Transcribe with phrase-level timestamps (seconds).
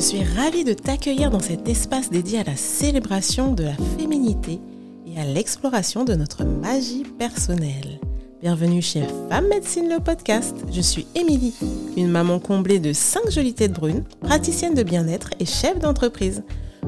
[0.00, 4.58] Je suis ravie de t'accueillir dans cet espace dédié à la célébration de la féminité
[5.06, 8.00] et à l'exploration de notre magie personnelle.
[8.40, 10.56] Bienvenue chez Femme Médecine le podcast.
[10.72, 11.52] Je suis Émilie,
[11.98, 16.44] une maman comblée de 5 jolies têtes brunes, praticienne de bien-être et chef d'entreprise.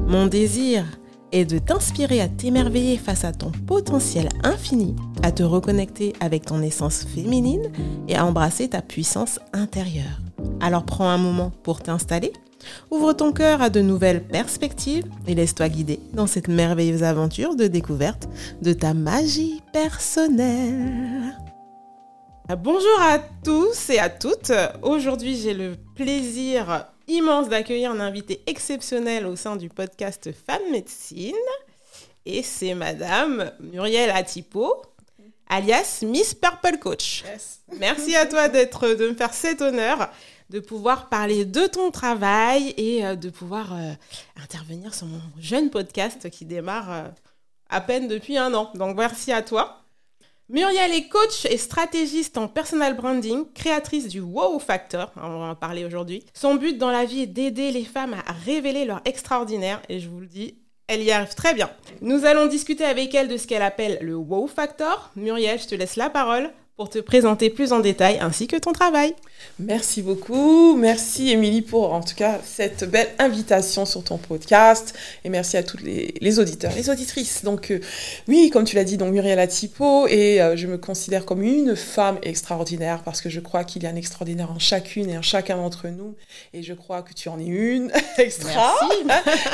[0.06, 0.86] Mon désir
[1.32, 6.62] est de t'inspirer à t'émerveiller face à ton potentiel infini, à te reconnecter avec ton
[6.62, 7.70] essence féminine
[8.08, 10.22] et à embrasser ta puissance intérieure.
[10.62, 12.32] Alors prends un moment pour t'installer,
[12.90, 17.66] ouvre ton cœur à de nouvelles perspectives et laisse-toi guider dans cette merveilleuse aventure de
[17.66, 18.28] découverte
[18.60, 21.36] de ta magie personnelle.
[22.58, 24.52] Bonjour à tous et à toutes.
[24.82, 31.34] Aujourd'hui, j'ai le plaisir immense d'accueillir un invité exceptionnel au sein du podcast Femme Médecine.
[32.26, 34.82] Et c'est Madame Muriel Atipo,
[35.48, 37.24] alias Miss Purple Coach.
[37.78, 40.10] Merci à toi d'être, de me faire cet honneur
[40.52, 43.92] de pouvoir parler de ton travail et euh, de pouvoir euh,
[44.40, 47.08] intervenir sur mon jeune podcast qui démarre euh,
[47.70, 48.70] à peine depuis un an.
[48.74, 49.78] Donc merci à toi.
[50.50, 55.54] Muriel est coach et stratégiste en personal branding, créatrice du Wow Factor, on va en
[55.54, 56.22] parler aujourd'hui.
[56.34, 60.10] Son but dans la vie est d'aider les femmes à révéler leur extraordinaire et je
[60.10, 61.70] vous le dis, elle y arrive très bien.
[62.02, 65.10] Nous allons discuter avec elle de ce qu'elle appelle le Wow Factor.
[65.16, 68.72] Muriel, je te laisse la parole pour te présenter plus en détail ainsi que ton
[68.72, 69.14] travail.
[69.58, 70.76] Merci beaucoup.
[70.76, 75.62] Merci Émilie pour en tout cas cette belle invitation sur ton podcast et merci à
[75.62, 77.44] tous les, auditeurs, les auditrices.
[77.44, 77.78] Donc euh,
[78.28, 81.76] oui, comme tu l'as dit, donc Muriel Atipo et euh, je me considère comme une
[81.76, 85.22] femme extraordinaire parce que je crois qu'il y a un extraordinaire en chacune et en
[85.22, 86.14] chacun d'entre nous
[86.54, 88.74] et je crois que tu en es une extra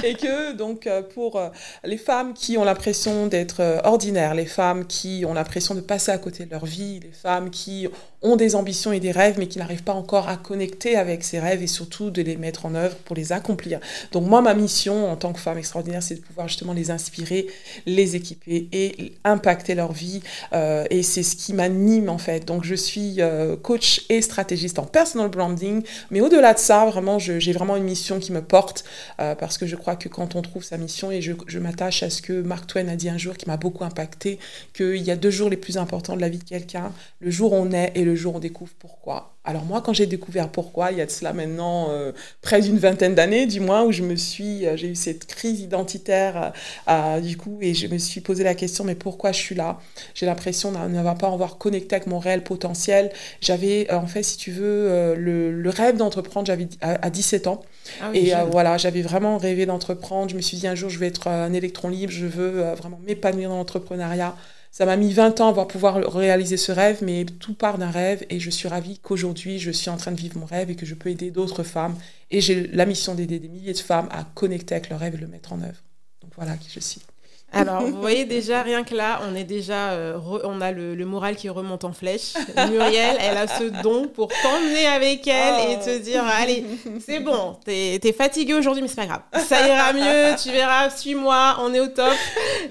[0.05, 1.41] et que donc euh, pour
[1.85, 6.19] les femmes qui ont l'impression d'être ordinaires, les femmes qui ont l'impression de passer à
[6.19, 7.89] côté de leur vie, les femmes qui
[8.23, 11.39] ont des ambitions et des rêves, mais qui n'arrivent pas encore à connecter avec ces
[11.39, 13.79] rêves et surtout de les mettre en œuvre pour les accomplir.
[14.13, 17.47] Donc moi, ma mission en tant que femme extraordinaire, c'est de pouvoir justement les inspirer,
[17.87, 20.21] les équiper et impacter leur vie.
[20.53, 22.45] Euh, et c'est ce qui m'anime en fait.
[22.45, 27.19] Donc je suis euh, coach et stratégiste en personal branding, mais au-delà de ça, vraiment,
[27.19, 28.85] j'ai vraiment une mission qui me porte
[29.21, 32.03] euh, parce que je crois que quand on trouve sa mission, et je, je m'attache
[32.03, 34.39] à ce que Mark Twain a dit un jour qui m'a beaucoup impacté,
[34.75, 37.53] qu'il y a deux jours les plus importants de la vie de quelqu'un, le jour
[37.53, 39.35] où on est et le jour où on découvre pourquoi.
[39.49, 42.77] Alors moi, quand j'ai découvert pourquoi, il y a de cela maintenant euh, près d'une
[42.77, 46.53] vingtaine d'années, du moins, où je me suis, euh, j'ai eu cette crise identitaire,
[46.87, 49.79] euh, du coup, et je me suis posé la question, mais pourquoi je suis là?
[50.15, 53.11] J'ai l'impression de ne pas avoir connecté avec mon réel potentiel.
[53.41, 57.63] J'avais, en fait, si tu veux, le, rêve d'entreprendre, j'avais à, 17 ans.
[58.03, 60.31] Ah et voilà, j'avais vraiment rêvé d'entreprendre.
[60.31, 63.01] Je me suis dit un jour, je vais être un électron libre, je veux vraiment
[63.07, 64.35] m'épanouir dans l'entrepreneuriat.
[64.71, 68.25] Ça m'a mis 20 ans à pouvoir réaliser ce rêve, mais tout part d'un rêve
[68.31, 70.87] et je suis ravie qu'aujourd'hui, je suis en train de vivre mon rêve et que
[70.87, 71.97] je peux aider d'autres femmes.
[72.31, 75.19] Et j'ai la mission d'aider des milliers de femmes à connecter avec leur rêve et
[75.19, 75.83] le mettre en œuvre.
[76.23, 77.01] Donc voilà qui je suis.
[77.51, 81.35] Alors, vous voyez déjà, rien que là, on est déjà, euh, on a le, moral
[81.35, 82.35] qui remonte en flèche.
[82.71, 86.65] Muriel, elle a ce don pour t'emmener avec elle et te dire, allez,
[87.05, 89.23] c'est bon, t'es es fatiguée aujourd'hui, mais c'est pas grave.
[89.47, 92.13] Ça ira mieux, tu verras, suis-moi, on est au top.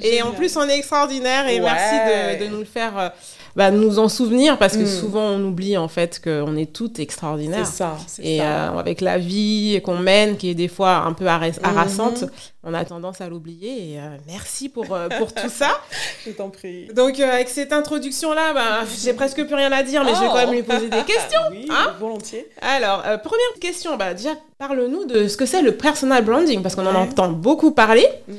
[0.02, 1.96] Et en plus, on est extraordinaire et merci
[2.40, 2.98] de, nous le faire.
[2.98, 3.10] Euh,
[3.58, 5.00] bah, nous en souvenir parce que hmm.
[5.02, 7.66] souvent on oublie en fait qu'on est toutes extraordinaires.
[7.66, 7.98] C'est ça.
[8.22, 12.30] Et euh, avec la vie qu'on mène, qui est des fois un peu harassante, mhm.
[12.64, 13.94] on a tendance à l'oublier.
[13.94, 15.70] Et euh, merci pour, euh, pour tout ça.
[16.26, 16.86] Je t'en prie.
[16.96, 20.36] Donc avec cette introduction-là, bah, j'ai presque plus rien à dire, mais je vais quand
[20.36, 21.42] même lui poser des questions.
[21.50, 22.48] oui, hein volontiers.
[22.62, 26.86] Alors, première question, bah, déjà parle-nous de ce que c'est le personal branding parce qu'on
[26.86, 28.08] en entend beaucoup parler.
[28.28, 28.36] Hmm.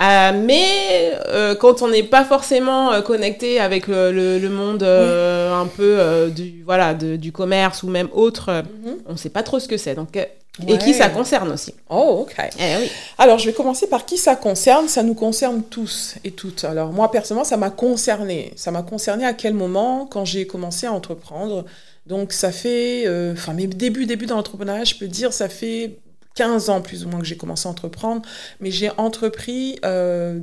[0.00, 5.66] Euh, mais euh, quand on n'est pas forcément euh, connecté avec le, le, monde un
[5.66, 8.50] peu du voilà du commerce ou même autre,
[8.84, 8.96] mhm.
[9.06, 9.94] on ne sait pas trop ce que c'est.
[9.94, 11.74] Donc et qui ça concerne aussi.
[11.88, 12.34] Oh, ok.
[12.58, 12.90] Eh, oui.
[13.18, 14.88] Alors, je vais commencer par qui ça concerne.
[14.88, 16.64] Ça nous concerne tous et toutes.
[16.64, 18.52] Alors, moi, personnellement, ça m'a concerné.
[18.56, 21.64] Ça m'a concerné à quel moment Quand j'ai commencé à entreprendre.
[22.06, 23.06] Donc, ça fait...
[23.32, 25.96] Enfin, mes débuts, débuts dans l'entrepreneuriat, je peux dire, ça fait
[26.34, 28.22] 15 ans plus ou moins que j'ai commencé à entreprendre,
[28.60, 30.40] mais j'ai entrepris euh,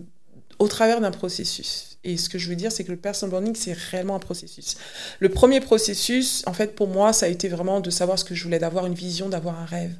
[0.59, 1.97] au travers d'un processus.
[2.03, 4.77] Et ce que je veux dire, c'est que le personal branding, c'est réellement un processus.
[5.19, 8.33] Le premier processus, en fait, pour moi, ça a été vraiment de savoir ce que
[8.33, 9.93] je voulais, d'avoir une vision, d'avoir un rêve.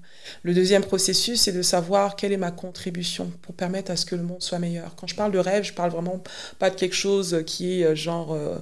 [0.43, 4.15] Le deuxième processus, c'est de savoir quelle est ma contribution pour permettre à ce que
[4.15, 4.95] le monde soit meilleur.
[4.95, 6.21] Quand je parle de rêve, je parle vraiment
[6.59, 8.33] pas de quelque chose qui est euh, genre...
[8.33, 8.57] Euh,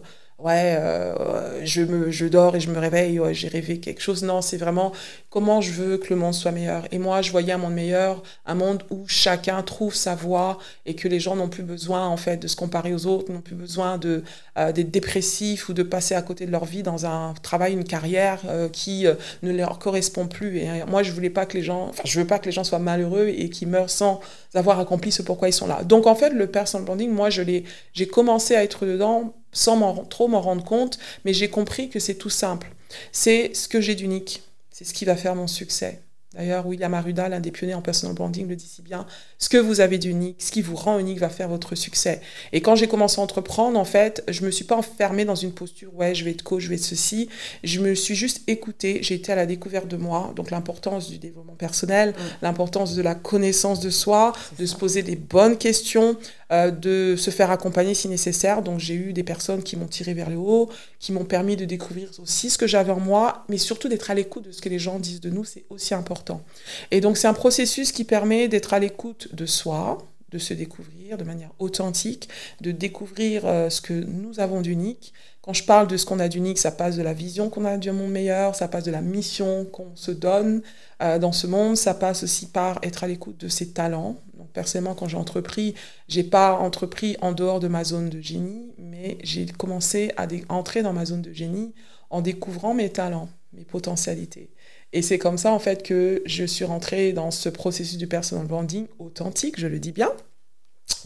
[0.46, 4.24] ouais, euh, je, me, je dors et je me réveille, ouais, j'ai rêvé quelque chose.
[4.24, 4.92] Non, c'est vraiment
[5.32, 6.84] comment je veux que le monde soit meilleur.
[6.92, 10.94] Et moi, je voyais un monde meilleur, un monde où chacun trouve sa voie et
[10.94, 13.56] que les gens n'ont plus besoin, en fait, de se comparer aux autres, n'ont plus
[13.56, 14.24] besoin de,
[14.60, 17.84] euh, d'être dépressifs ou de passer à côté de leur vie dans un travail, une
[17.84, 19.08] carrière euh, qui
[19.42, 20.60] ne leur correspond plus.
[20.60, 22.64] Et moi, je voulais pas que les gens, enfin, je veux pas que les gens
[22.64, 24.20] soient malheureux et qui meurent sans
[24.54, 25.84] avoir accompli ce pourquoi ils sont là.
[25.84, 27.64] Donc, en fait, le personal branding, moi, je l'ai,
[27.94, 32.16] j'ai commencé à être dedans sans trop m'en rendre compte, mais j'ai compris que c'est
[32.16, 32.72] tout simple.
[33.12, 36.02] C'est ce que j'ai d'unique, c'est ce qui va faire mon succès.
[36.36, 39.08] D'ailleurs, William Arruda, l'un des pionniers en personal branding, le dit si bien.
[39.40, 42.20] Ce que vous avez d'unique, ce qui vous rend unique va faire votre succès.
[42.52, 45.54] Et quand j'ai commencé à entreprendre, en fait, je me suis pas enfermée dans une
[45.54, 47.30] posture, ouais, je vais être coach, je vais être ceci.
[47.64, 49.00] Je me suis juste écoutée.
[49.02, 50.34] J'ai été à la découverte de moi.
[50.36, 55.16] Donc, l'importance du développement personnel, l'importance de la connaissance de soi, de se poser des
[55.16, 56.18] bonnes questions,
[56.52, 58.62] euh, de se faire accompagner si nécessaire.
[58.62, 60.70] Donc j'ai eu des personnes qui m'ont tiré vers le haut,
[61.00, 64.14] qui m'ont permis de découvrir aussi ce que j'avais en moi, mais surtout d'être à
[64.14, 66.44] l'écoute de ce que les gens disent de nous, c'est aussi important.
[66.92, 69.98] Et donc c'est un processus qui permet d'être à l'écoute de soi,
[70.32, 72.30] de se découvrir de manière authentique,
[72.62, 75.14] de découvrir euh, ce que nous avons d'unique.
[75.42, 77.78] Quand je parle de ce qu'on a d'unique, ça passe de la vision qu'on a
[77.78, 80.62] du monde meilleur, ça passe de la mission qu'on se donne
[81.02, 84.18] euh, dans ce monde, ça passe aussi par être à l'écoute de ses talents,
[84.56, 85.76] personnellement, quand j'ai entrepris,
[86.08, 90.82] j'ai pas entrepris en dehors de ma zone de génie, mais j'ai commencé à entrer
[90.82, 91.74] dans ma zone de génie
[92.10, 94.50] en découvrant mes talents, mes potentialités.
[94.94, 98.48] Et c'est comme ça, en fait, que je suis rentrée dans ce processus du personal
[98.48, 100.12] branding authentique, je le dis bien,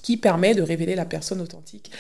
[0.01, 1.92] qui permet de révéler la personne authentique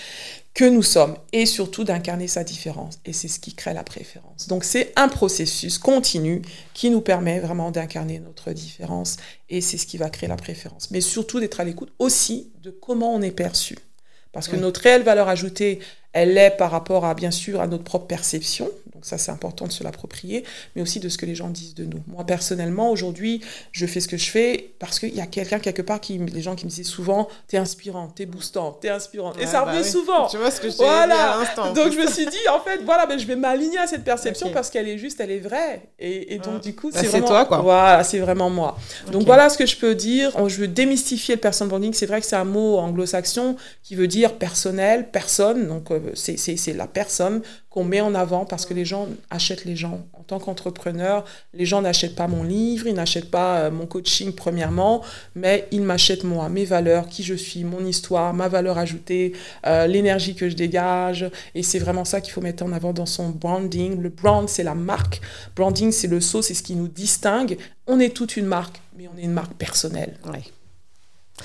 [0.53, 2.99] que nous sommes et surtout d'incarner sa différence.
[3.05, 4.47] Et c'est ce qui crée la préférence.
[4.47, 6.41] Donc c'est un processus continu
[6.73, 9.17] qui nous permet vraiment d'incarner notre différence
[9.49, 10.91] et c'est ce qui va créer la préférence.
[10.91, 13.77] Mais surtout d'être à l'écoute aussi de comment on est perçu.
[14.31, 15.79] Parce que notre réelle valeur ajoutée,
[16.13, 18.69] elle est par rapport à, bien sûr, à notre propre perception.
[18.99, 20.43] Donc ça, c'est important de se l'approprier,
[20.75, 22.01] mais aussi de ce que les gens disent de nous.
[22.07, 23.39] Moi, personnellement, aujourd'hui,
[23.71, 26.41] je fais ce que je fais parce qu'il y a quelqu'un quelque part qui, les
[26.41, 29.31] gens qui me disaient souvent, t'es inspirant, t'es boostant, t'es inspirant.
[29.39, 30.27] et ça bah revient souvent.
[30.27, 31.31] Tu vois ce que je voilà.
[31.31, 31.71] à l'instant.
[31.71, 34.51] Donc je me suis dit, en fait, voilà, ben, je vais m'aligner à cette perception
[34.51, 35.83] parce qu'elle est juste, elle est vraie.
[35.97, 37.27] Et, donc, du coup, bah, c'est vraiment...
[37.27, 37.59] toi, quoi.
[37.59, 38.77] Voilà, c'est vraiment moi.
[39.13, 40.33] Donc voilà ce que je peux dire.
[40.49, 41.93] Je veux démystifier le person branding.
[41.93, 45.67] C'est vrai que c'est un mot anglo-saxon qui veut dire personnel, personne.
[45.67, 49.75] Donc euh, c'est la personne qu'on met en avant parce que les gens achètent les
[49.75, 50.05] gens.
[50.13, 51.23] En tant qu'entrepreneur,
[51.53, 55.03] les gens n'achètent pas mon livre, ils n'achètent pas euh, mon coaching premièrement,
[55.35, 59.33] mais ils m'achètent moi, mes valeurs, qui je suis, mon histoire, ma valeur ajoutée,
[59.65, 61.29] euh, l'énergie que je dégage.
[61.55, 63.99] Et c'est vraiment ça qu'il faut mettre en avant dans son branding.
[63.99, 65.21] Le brand, c'est la marque.
[65.55, 67.57] Branding, c'est le saut, c'est ce qui nous distingue.
[67.87, 70.15] On est toute une marque, mais on est une marque personnelle.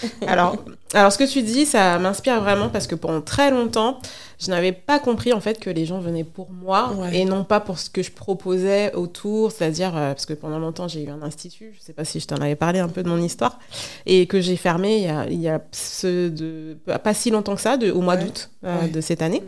[0.26, 0.56] alors,
[0.94, 3.98] alors, ce que tu dis, ça m'inspire vraiment parce que pendant très longtemps,
[4.38, 7.60] je n'avais pas compris en fait que les gens venaient pour moi et non pas
[7.60, 11.22] pour ce que je proposais autour, c'est-à-dire euh, parce que pendant longtemps j'ai eu un
[11.22, 13.58] institut, je ne sais pas si je t'en avais parlé un peu de mon histoire,
[14.06, 17.54] et que j'ai fermé il y a, il y a ce de, pas si longtemps
[17.54, 19.42] que ça, de, au mois d'août euh, de cette année.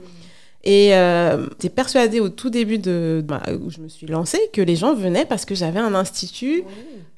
[0.65, 4.61] Et euh, j'étais persuadée au tout début de, bah, où je me suis lancée que
[4.61, 6.65] les gens venaient parce que j'avais un institut,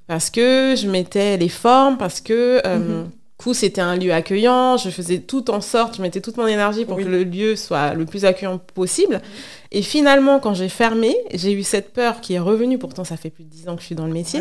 [0.06, 3.06] parce que je mettais les formes, parce que euh, mm-hmm
[3.38, 4.76] coup, c'était un lieu accueillant.
[4.76, 7.94] Je faisais tout en sorte, je mettais toute mon énergie pour que le lieu soit
[7.94, 9.22] le plus accueillant possible.
[9.70, 12.78] Et finalement, quand j'ai fermé, j'ai eu cette peur qui est revenue.
[12.78, 14.40] Pourtant, ça fait plus de dix ans que je suis dans le métier.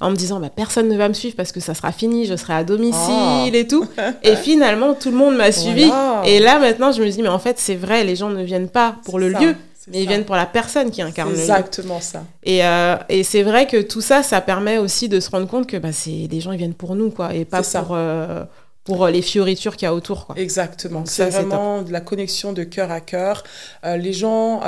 [0.00, 2.34] En me disant, bah, personne ne va me suivre parce que ça sera fini, je
[2.36, 3.54] serai à domicile oh.
[3.54, 3.86] et tout.
[4.22, 5.90] et finalement, tout le monde m'a suivi.
[6.24, 8.68] Et là, maintenant, je me dis, mais en fait, c'est vrai, les gens ne viennent
[8.68, 9.54] pas pour le lieu
[9.88, 12.24] mais ils viennent pour la personne qui incarne le Exactement ça.
[12.42, 15.66] Et, euh, et c'est vrai que tout ça, ça permet aussi de se rendre compte
[15.66, 18.44] que bah, c'est les gens ils viennent pour nous, quoi, et pas pour, euh,
[18.84, 20.26] pour les fioritures qu'il y a autour.
[20.26, 20.36] Quoi.
[20.38, 21.04] Exactement.
[21.06, 23.44] C'est vraiment de la connexion de cœur à cœur.
[23.84, 24.60] Euh, les gens,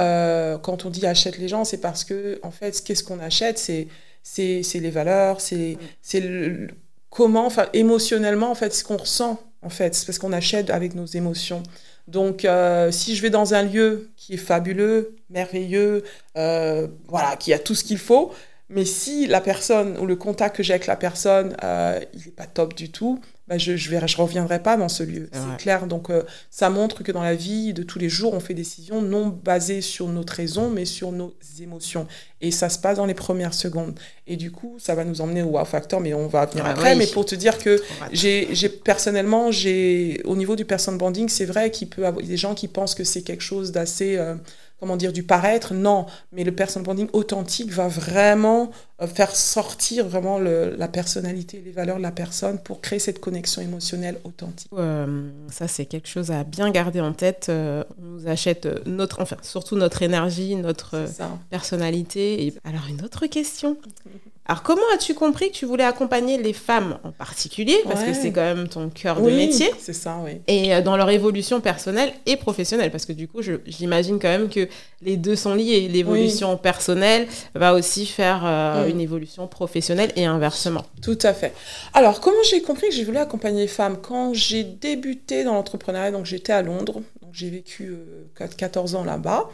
[0.62, 3.58] quand on dit achète les gens, c'est parce que, en fait, qu'est-ce qu'on achète?
[3.58, 3.88] C'est
[4.22, 5.76] c'est les valeurs, c'est
[6.14, 6.68] le,
[7.10, 9.94] comment, enfin, émotionnellement, en fait, ce qu'on ressent, en fait.
[9.94, 11.62] C'est parce qu'on achète avec nos émotions.
[12.06, 16.04] Donc, euh, si je vais dans un lieu qui est fabuleux, merveilleux,
[16.36, 18.32] euh, voilà, qui a tout ce qu'il faut,
[18.68, 22.32] mais si la personne ou le contact que j'ai avec la personne, euh, il n'est
[22.32, 25.28] pas top du tout, bah, je ne je, je reviendrai pas dans ce lieu.
[25.32, 25.86] C'est clair.
[25.86, 28.62] Donc, euh, ça montre que dans la vie de tous les jours, on fait des
[28.62, 32.06] décisions non basées sur notre raison, mais sur nos émotions.
[32.40, 33.98] Et ça se passe dans les premières secondes.
[34.26, 36.70] Et du coup, ça va nous emmener au wow factor, mais on va venir ah
[36.70, 36.96] après.
[36.96, 37.82] Mais pour te dire que
[38.12, 42.54] j'ai personnellement, j'ai au niveau du person branding, c'est vrai qu'il peut avoir des gens
[42.54, 44.16] qui pensent que c'est quelque chose d'assez.
[44.16, 44.36] Euh,
[44.84, 46.04] comment dire, du paraître, non.
[46.30, 51.96] Mais le personal branding authentique va vraiment euh, faire sortir vraiment la personnalité, les valeurs
[51.96, 54.68] de la personne pour créer cette connexion émotionnelle authentique.
[54.74, 57.46] Euh, ça, c'est quelque chose à bien garder en tête.
[57.48, 61.06] Euh, on nous achète notre, enfin, surtout notre énergie, notre
[61.48, 62.46] personnalité.
[62.46, 62.54] Et...
[62.64, 63.78] Alors, une autre question.
[64.46, 67.78] Alors, comment as-tu compris que tu voulais accompagner les femmes en particulier?
[67.84, 69.70] Parce que c'est quand même ton cœur de métier.
[69.78, 70.42] C'est ça, oui.
[70.48, 72.90] Et euh, dans leur évolution personnelle et professionnelle.
[72.90, 74.68] Parce que du coup, j'imagine quand même que
[75.00, 75.88] les deux sont liés.
[75.88, 80.84] L'évolution personnelle va aussi faire euh, une évolution professionnelle et inversement.
[81.00, 81.54] Tout à fait.
[81.94, 83.96] Alors, comment j'ai compris que je voulais accompagner les femmes?
[84.02, 87.00] Quand j'ai débuté dans l'entrepreneuriat, donc j'étais à Londres,
[87.34, 87.94] j'ai vécu
[88.36, 89.50] 14 euh, ans là-bas.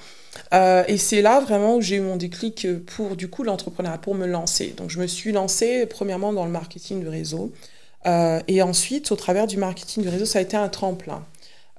[0.52, 4.14] Euh, et c'est là vraiment où j'ai eu mon déclic pour du coup l'entrepreneuriat, pour
[4.14, 4.74] me lancer.
[4.76, 7.52] Donc je me suis lancée premièrement dans le marketing du réseau.
[8.06, 11.24] Euh, et ensuite, au travers du marketing du réseau, ça a été un tremplin.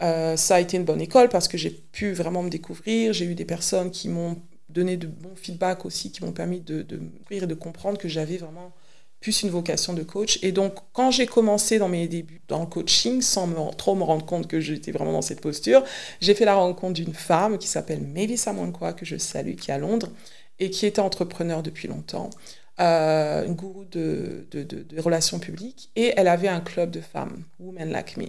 [0.02, 3.14] Euh, ça a été une bonne école parce que j'ai pu vraiment me découvrir.
[3.14, 4.38] J'ai eu des personnes qui m'ont
[4.70, 8.38] donné de bons feedbacks aussi, qui m'ont permis de, de et de comprendre que j'avais
[8.38, 8.72] vraiment
[9.22, 10.40] plus une vocation de coach.
[10.42, 13.48] Et donc, quand j'ai commencé dans mes débuts dans le coaching, sans
[13.78, 15.84] trop me rendre compte que j'étais vraiment dans cette posture,
[16.20, 19.76] j'ai fait la rencontre d'une femme qui s'appelle Mavis Amonkwa, que je salue, qui est
[19.76, 20.10] à Londres,
[20.60, 22.32] et qui était entrepreneur depuis longtemps,
[22.80, 24.48] euh, une gourou de,
[24.98, 28.26] relations publiques, et elle avait un club de femmes, Women Like Me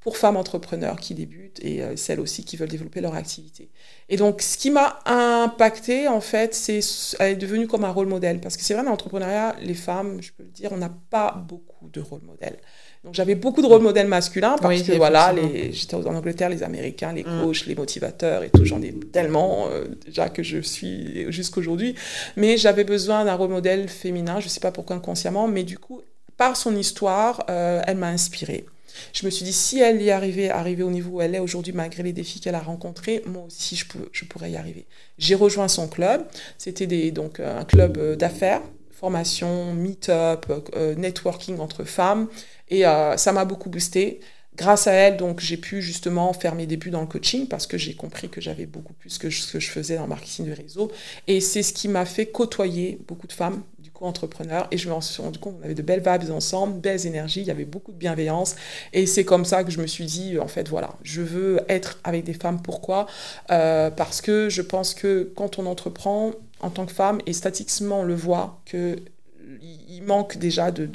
[0.00, 3.68] pour femmes entrepreneurs qui débutent et euh, celles aussi qui veulent développer leur activité.
[4.08, 4.98] Et donc, ce qui m'a
[5.44, 6.80] impacté, en fait, c'est
[7.18, 8.40] elle est devenue comme un rôle modèle.
[8.40, 11.42] Parce que c'est vrai, dans l'entrepreneuriat, les femmes, je peux le dire, on n'a pas
[11.48, 12.58] beaucoup de rôle modèles.
[13.02, 15.34] Donc, j'avais beaucoup de rôles modèles masculins parce que, voilà,
[15.72, 17.42] j'étais en Angleterre, les Américains, les mm.
[17.42, 21.94] coachs, les motivateurs et tout, j'en ai tellement euh, déjà que je suis jusqu'aujourd'hui.
[22.36, 25.78] Mais j'avais besoin d'un rôle modèle féminin, je ne sais pas pourquoi inconsciemment, mais du
[25.78, 26.02] coup,
[26.36, 28.66] par son histoire, euh, elle m'a inspirée.
[29.12, 31.72] Je me suis dit, si elle y arrivait, arriver au niveau où elle est aujourd'hui,
[31.72, 34.86] malgré les défis qu'elle a rencontrés, moi aussi, je pourrais y arriver.
[35.18, 36.26] J'ai rejoint son club.
[36.58, 42.28] C'était donc euh, un club euh, d'affaires, formation, meet-up, euh, networking entre femmes.
[42.68, 42.82] Et
[43.16, 44.20] ça m'a beaucoup boosté.
[44.56, 47.78] Grâce à elle, donc, j'ai pu justement faire mes débuts dans le coaching parce que
[47.78, 50.52] j'ai compris que j'avais beaucoup plus que ce que je faisais dans le marketing de
[50.52, 50.92] réseau.
[51.26, 53.62] Et c'est ce qui m'a fait côtoyer beaucoup de femmes,
[54.06, 57.40] entrepreneur et je me suis rendu compte qu'on avait de belles vibes ensemble, belles énergies,
[57.40, 58.56] il y avait beaucoup de bienveillance
[58.92, 61.98] et c'est comme ça que je me suis dit en fait voilà, je veux être
[62.04, 62.60] avec des femmes.
[62.62, 63.06] Pourquoi?
[63.50, 68.00] Euh, Parce que je pense que quand on entreprend en tant que femme et statistiquement
[68.00, 68.96] on le voit que
[69.62, 70.86] il manque déjà de,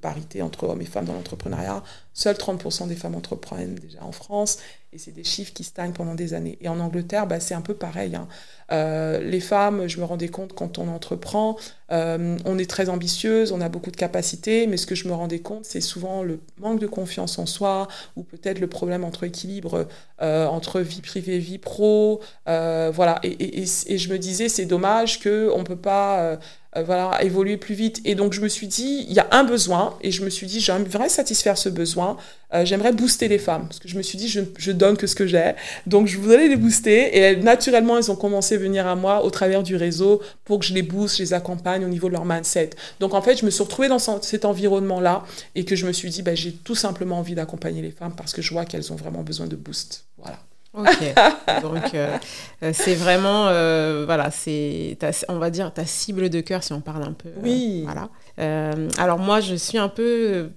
[0.00, 1.82] parité entre hommes et femmes dans l'entrepreneuriat.
[2.18, 4.56] Seuls 30% des femmes entreprennent déjà en France
[4.96, 6.56] et c'est des chiffres qui stagnent pendant des années.
[6.62, 8.16] Et en Angleterre, bah, c'est un peu pareil.
[8.16, 8.28] Hein.
[8.72, 11.56] Euh, les femmes, je me rendais compte quand on entreprend,
[11.92, 15.12] euh, on est très ambitieuse, on a beaucoup de capacités, mais ce que je me
[15.12, 19.24] rendais compte, c'est souvent le manque de confiance en soi ou peut-être le problème entre
[19.24, 19.86] équilibre
[20.22, 22.20] euh, entre vie privée, vie pro.
[22.46, 23.20] voilà.
[23.22, 26.38] Et, je me disais, c'est dommage qu'on ne peut pas
[26.84, 28.00] voilà, évoluer plus vite.
[28.04, 30.46] Et donc, je me suis dit, il y a un besoin, et je me suis
[30.46, 32.05] dit, j'aimerais satisfaire ce besoin,
[32.64, 35.14] j'aimerais booster les femmes, parce que je me suis dit, je, je donne que ce
[35.14, 35.52] que j'ai,
[35.86, 39.62] donc je voudrais les booster, et naturellement, elles ont commencé venir à moi au travers
[39.62, 42.70] du réseau pour que je les booste, je les accompagne au niveau de leur mindset.
[43.00, 46.10] Donc en fait, je me suis retrouvée dans cet environnement-là et que je me suis
[46.10, 48.96] dit, bah, j'ai tout simplement envie d'accompagner les femmes parce que je vois qu'elles ont
[48.96, 50.04] vraiment besoin de boost.
[50.18, 50.38] Voilà.
[50.74, 51.14] Ok,
[51.62, 52.18] donc euh,
[52.62, 54.98] euh, c'est vraiment, euh, voilà, c'est,
[55.28, 57.30] on va dire, ta cible de cœur si on parle un peu.
[57.42, 57.84] Oui.
[57.84, 58.10] voilà.
[58.98, 60.50] alors moi, je suis un peu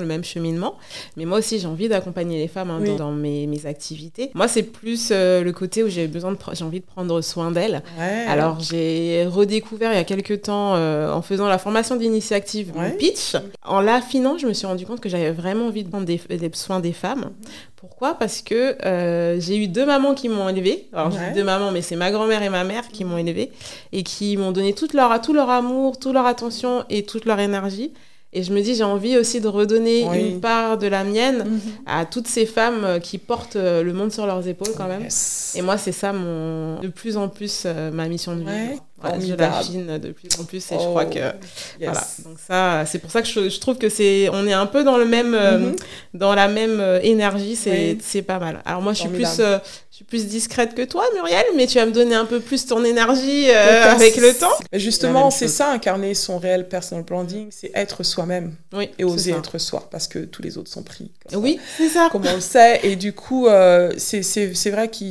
[0.00, 0.76] le même cheminement.
[1.16, 4.30] Mais moi aussi, j'ai envie d'accompagner les femmes hein, dans, mes, mes, activités.
[4.34, 7.50] Moi, c'est plus euh, le côté où j'ai besoin de, j'ai envie de prendre soin
[7.50, 7.82] d'elles.
[7.98, 12.90] Alors, j'ai redécouvert il y a quelques temps, euh, en faisant la formation d'initiative, mon
[12.90, 13.36] pitch.
[13.64, 16.50] En l'affinant, je me suis rendu compte que j'avais vraiment envie de prendre des, des
[16.54, 17.30] soins des femmes.
[17.78, 18.14] Pourquoi?
[18.14, 20.88] Parce que euh, j'ai eu deux mamans qui m'ont élevée.
[20.92, 23.52] Alors, j'ai deux mamans, mais c'est ma grand-mère et ma mère qui m'ont élevée
[23.92, 27.38] et qui m'ont donné toute leur, tout leur amour, toute leur attention et toute leur
[27.38, 27.92] énergie.
[28.32, 31.60] Et je me dis, j'ai envie aussi de redonner une part de la mienne mhm.
[31.86, 35.08] à toutes ces femmes euh, qui portent euh, le monde sur leurs épaules quand même.
[35.54, 38.78] Et moi, c'est ça mon, de plus en plus euh, ma mission de vie.
[39.20, 41.46] Je l'affine de plus en plus et je crois que oh,
[41.80, 42.04] voilà.
[42.24, 44.98] Donc ça c'est pour ça que je, trouve que c'est on est un peu dans
[44.98, 45.76] le même euh, mhm.
[46.14, 48.60] dans la même énergie c'est pas mal.
[48.64, 51.78] Alors moi je suis plus euh, je suis plus discrète que toi Muriel mais tu
[51.78, 54.52] vas me donner un peu plus ton énergie avec le temps.
[54.72, 59.32] mais justement c'est ça incarner son réel personal branding c'est être soi-même oui, et oser
[59.32, 61.10] être soi parce que tous les autres sont pris.
[61.34, 62.08] Oui c'est ça.
[62.10, 63.48] Comme on le sait et du coup
[63.96, 65.04] c'est c'est vrai que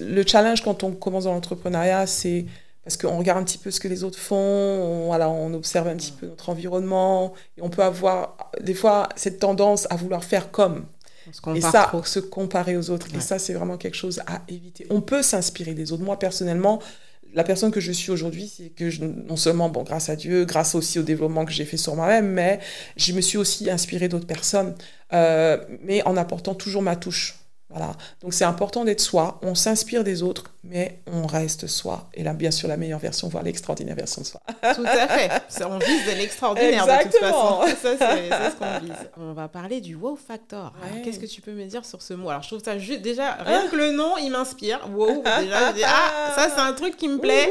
[0.00, 2.46] le challenge quand on commence dans l'entrepreneuriat c'est
[2.84, 5.88] parce qu'on regarde un petit peu ce que les autres font, on, voilà, on observe
[5.88, 10.22] un petit peu notre environnement, et on peut avoir des fois cette tendance à vouloir
[10.22, 10.84] faire comme.
[11.54, 13.06] Et ça, se comparer aux autres.
[13.14, 14.86] Et ça, c'est vraiment quelque chose à éviter.
[14.90, 16.02] On peut s'inspirer des autres.
[16.02, 16.80] Moi, personnellement,
[17.34, 20.44] la personne que je suis aujourd'hui, c'est que je, non seulement, bon, grâce à Dieu,
[20.44, 22.60] grâce aussi au développement que j'ai fait sur moi-même, mais
[22.96, 24.74] je me suis aussi inspirée d'autres personnes,
[25.12, 27.36] euh, mais en apportant toujours ma touche.
[27.70, 27.96] Voilà.
[28.20, 29.40] Donc c'est important d'être soi.
[29.42, 32.08] On s'inspire des autres, mais on reste soi.
[32.14, 34.40] Et là, bien sûr, la meilleure version, voire l'extraordinaire version de soi.
[34.74, 35.30] Tout à fait.
[35.64, 37.60] On vise de l'extraordinaire de toute façon.
[37.82, 39.10] Ça, c'est ce qu'on vise.
[39.16, 40.72] On va parler du wow factor.
[41.04, 42.30] Qu'est-ce que tu peux me dire sur ce mot?
[42.30, 44.80] Alors, je trouve ça juste, déjà, rien que le nom, il m'inspire.
[44.90, 47.48] Wow, déjà, je dis, ah, ça, c'est un truc qui me plaît.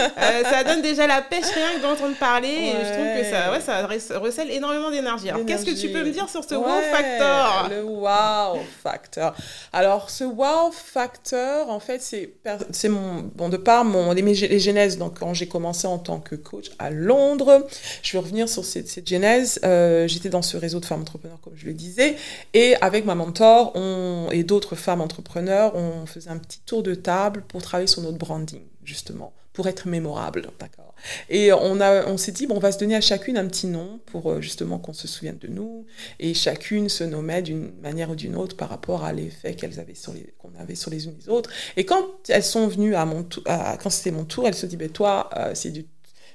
[0.00, 2.48] Euh, ça donne déjà la pêche rien que d'entendre parler.
[2.48, 5.30] Et je trouve que ça, ouais, ça recèle énormément d'énergie.
[5.30, 7.68] Alors, qu'est-ce que tu peux me dire sur ce wow factor?
[7.70, 9.34] Le wow factor.
[9.72, 12.26] Alors, ce wow factor, en fait, c'est
[12.70, 16.34] c'est mon, bon, de par mon, les, genèses, donc quand j'ai commencé en tant que
[16.34, 17.66] coach à Londres,
[18.02, 19.60] je vais revenir sur cette, cette genèse.
[19.64, 22.16] Euh, j'étais dans ce réseau de femmes entrepreneurs, comme je le disais,
[22.54, 26.94] et avec ma mentor on, et d'autres femmes entrepreneurs, on faisait un petit tour de
[26.94, 30.86] table pour travailler sur notre branding, justement, pour être mémorable, d'accord
[31.28, 33.66] et on, a, on s'est dit, bon, on va se donner à chacune un petit
[33.66, 35.86] nom pour euh, justement qu'on se souvienne de nous.
[36.18, 39.94] Et chacune se nommait d'une manière ou d'une autre par rapport à l'effet qu'elles avaient
[39.94, 41.50] sur les, qu'on avait sur les unes les autres.
[41.76, 44.76] Et quand elles sont venues à mon tour, quand c'était mon tour, elles se dit,
[44.76, 45.84] ben toi, euh, c'est du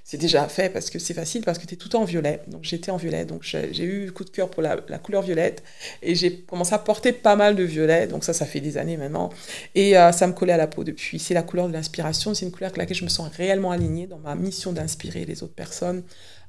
[0.03, 2.41] c'est déjà fait parce que c'est facile, parce que tu es tout en violet.
[2.47, 5.63] Donc j'étais en violet, donc j'ai eu coup de cœur pour la, couleur violette
[6.01, 8.07] et j'ai commencé à porter pas mal de violet.
[8.07, 9.29] Donc ça, ça fait des années maintenant.
[9.75, 11.19] Et euh, ça me collait à la peau depuis.
[11.19, 14.07] C'est la couleur de l'inspiration, c'est une couleur avec laquelle je me sens réellement alignée
[14.07, 16.03] dans ma mission d'inspirer les autres personnes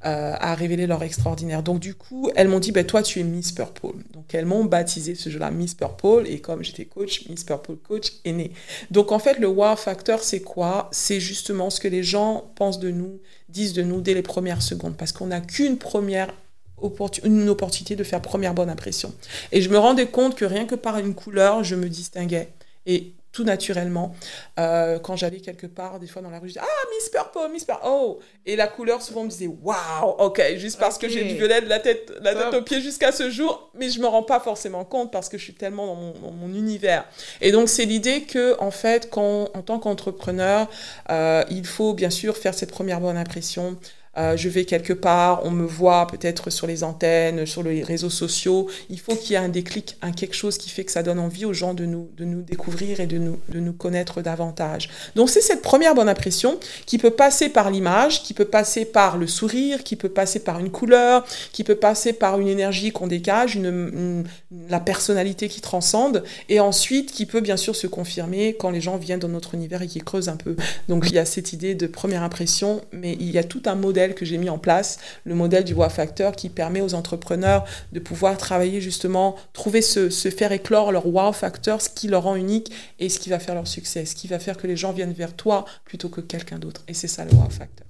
[0.05, 1.63] euh, à révéler leur extraordinaire.
[1.63, 3.95] Donc du coup, elles m'ont dit, ben, toi, tu es Miss Purple.
[4.13, 8.13] Donc elles m'ont baptisé ce jeu-là Miss Purple, et comme j'étais coach, Miss Purple Coach
[8.25, 8.53] est né.
[8.91, 10.89] Donc en fait, le wow factor, c'est quoi?
[10.93, 14.63] C'est justement ce que les gens pensent de nous, disent de nous dès les premières
[14.63, 16.35] secondes, parce qu'on n'a qu'une première
[16.79, 19.15] opportunité de faire première bonne impression.
[19.53, 22.49] Et je me rendais compte que rien que par une couleur, je me distinguais.
[22.87, 24.15] Et tout naturellement.
[24.61, 27.53] Euh, quand j'allais quelque part, des fois dans la rue, je disais Ah, Miss Purple,
[27.53, 27.83] Miss Purple.
[27.85, 31.63] Oh Et la couleur, souvent, me disait Waouh, ok, juste parce que j'ai du violet
[31.63, 34.41] de la tête, la tête aux pieds jusqu'à ce jour, mais je me rends pas
[34.41, 37.05] forcément compte parce que je suis tellement dans mon, mon univers.
[37.41, 40.69] Et donc, c'est l'idée que, en fait, quand, en tant qu'entrepreneur,
[41.11, 43.79] euh, il faut bien sûr faire cette première bonne impression.
[44.19, 48.11] Euh, je vais quelque part, on me voit peut-être sur les antennes, sur les réseaux
[48.11, 48.69] sociaux.
[48.91, 51.19] Il faut qu'il y ait un déclic, un quelque chose qui fait que ça donne
[51.19, 54.91] envie aux gens de nous, de nous découvrir et de nous, de nous connaître davantage.
[55.17, 59.17] Donc c'est cette première bonne impression qui peut passer par l'image, qui peut passer par
[59.17, 63.07] le sourire, qui peut passer par une couleur, qui peut passer par une énergie qu'on
[63.07, 64.25] dégage, une,
[64.69, 68.99] la personnalité qui transcende, et ensuite qui peut bien sûr se confirmer quand les gens
[68.99, 70.55] viennent dans notre univers et qui creusent un peu.
[70.89, 73.75] Donc il y a cette idée de première impression, mais il y a tout un
[73.75, 77.65] modèle que j'ai mis en place, le modèle du wow factor qui permet aux entrepreneurs
[77.93, 82.37] de pouvoir travailler justement, trouver ce, faire éclore leur wow factor, ce qui leur rend
[82.37, 84.93] unique et ce qui va faire leur succès, ce qui va faire que les gens
[84.93, 86.83] viennent vers toi plutôt que quelqu'un d'autre.
[86.89, 87.87] Et c'est ça le wow factor.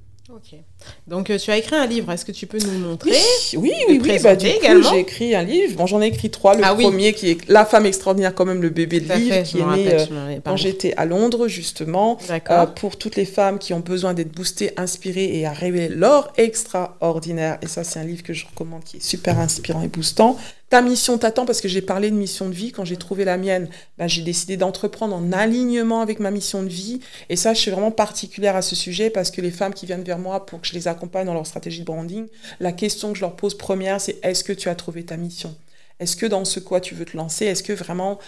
[1.07, 2.11] Donc, euh, tu as écrit un livre.
[2.13, 3.11] Est-ce que tu peux nous montrer
[3.55, 4.19] Oui, oui, oui.
[4.23, 5.77] Bah, du coup, j'ai écrit un livre.
[5.77, 6.55] Bon, j'en ai écrit trois.
[6.55, 9.59] Le ah premier, qui est La femme extraordinaire, quand même, le bébé de livre, qui
[9.59, 12.19] est né euh, quand j'étais à Londres, justement.
[12.51, 16.33] Euh, pour toutes les femmes qui ont besoin d'être boostées, inspirées et à révéler leur
[16.37, 17.59] extraordinaire.
[17.63, 20.39] Et ça, c'est un livre que je recommande, qui est super inspirant et boostant
[20.73, 22.73] ta mission t'attend parce que j'ai parlé de mission de vie.
[22.73, 23.69] Quand j'ai trouvé la mienne,
[23.99, 27.01] ben, j'ai décidé d'entreprendre en alignement avec ma mission de vie.
[27.29, 30.03] Et ça, je suis vraiment particulière à ce sujet parce que les femmes qui viennent
[30.03, 33.17] vers moi pour que je les accompagne dans leur stratégie de branding, la question que
[33.17, 35.55] je leur pose première, c'est est-ce que tu as trouvé ta mission?
[36.01, 38.19] Est-ce que dans ce quoi tu veux te lancer, est-ce que vraiment,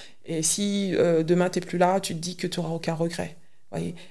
[0.42, 3.36] si euh, demain tu n'es plus là, tu te dis que tu n'auras aucun regret?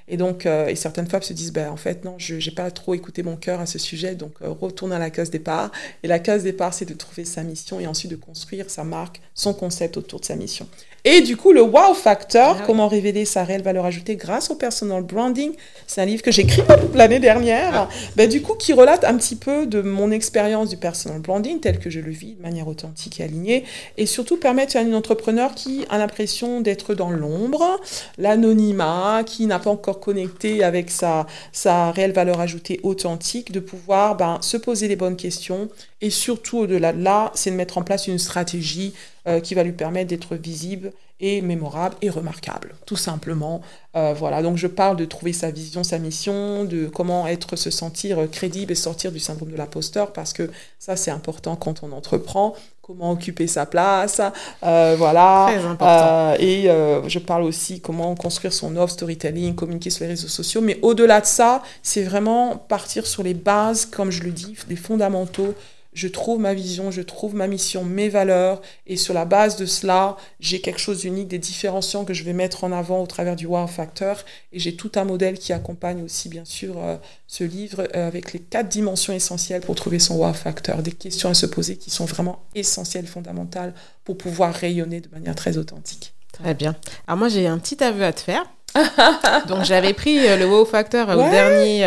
[0.07, 2.69] Et donc, euh, et certaines femmes se disent, ben, en fait, non, je n'ai pas
[2.71, 5.71] trop écouté mon cœur à ce sujet, donc euh, retourne à la case départ.
[6.03, 9.21] Et la case départ, c'est de trouver sa mission et ensuite de construire sa marque,
[9.33, 10.67] son concept autour de sa mission.
[11.05, 14.55] Et du coup, le wow factor, ah comment révéler sa réelle valeur ajoutée grâce au
[14.55, 15.51] personal branding,
[15.85, 16.61] c'est un livre que j'ai écrit
[16.95, 17.89] l'année dernière, ah.
[18.15, 21.79] ben, du coup, qui relate un petit peu de mon expérience du personal branding tel
[21.79, 23.65] que je le vis de manière authentique et alignée,
[23.97, 27.81] et surtout permettre à un entrepreneur qui a l'impression d'être dans l'ombre,
[28.17, 34.15] l'anonymat, qui n'a pas encore connecté avec sa, sa réelle valeur ajoutée authentique, de pouvoir
[34.15, 35.69] ben, se poser les bonnes questions,
[36.01, 38.93] et surtout au-delà de là, c'est de mettre en place une stratégie
[39.27, 43.61] euh, qui va lui permettre d'être visible et mémorable et remarquable, tout simplement.
[43.95, 47.69] Euh, voilà, donc je parle de trouver sa vision, sa mission, de comment être, se
[47.69, 51.91] sentir crédible et sortir du syndrome de l'imposteur, parce que ça c'est important quand on
[51.93, 54.21] entreprend, comment occuper sa place,
[54.61, 55.47] euh, voilà.
[55.47, 56.35] Important.
[56.39, 56.69] et
[57.07, 61.21] je parle aussi comment construire son offre, storytelling, communiquer sur les réseaux sociaux, mais au-delà
[61.21, 65.55] de ça, c'est vraiment partir sur les bases, comme je le dis, des fondamentaux
[65.93, 69.65] je trouve ma vision, je trouve ma mission, mes valeurs, et sur la base de
[69.65, 73.35] cela, j'ai quelque chose d'unique, des différenciants que je vais mettre en avant au travers
[73.35, 74.17] du Wow Factor,
[74.51, 78.33] et j'ai tout un modèle qui accompagne aussi, bien sûr, euh, ce livre euh, avec
[78.33, 81.89] les quatre dimensions essentielles pour trouver son Wow Factor, des questions à se poser qui
[81.89, 86.13] sont vraiment essentielles, fondamentales, pour pouvoir rayonner de manière très authentique.
[86.31, 86.75] Très bien.
[87.07, 88.43] Alors moi, j'ai un petit aveu à te faire.
[89.47, 91.85] Donc j'avais pris euh, le wow factor au dernier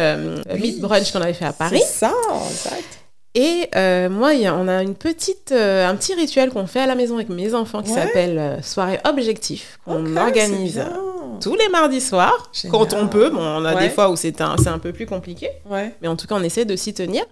[0.55, 1.81] Meet Brunch qu'on avait fait à Paris.
[1.85, 2.15] C'est ça,
[2.49, 3.06] exact.
[3.39, 6.81] Et euh, moi, y a, on a une petite, euh, un petit rituel qu'on fait
[6.81, 10.83] à la maison avec mes enfants qui s'appelle euh, soirée objectif, qu'on organise
[11.43, 13.29] tous les mardis soirs, quand on peut.
[13.29, 15.51] Bon, on a des fois où c'est un, un peu plus compliqué,
[16.01, 17.25] mais en tout cas, on essaie de s'y tenir.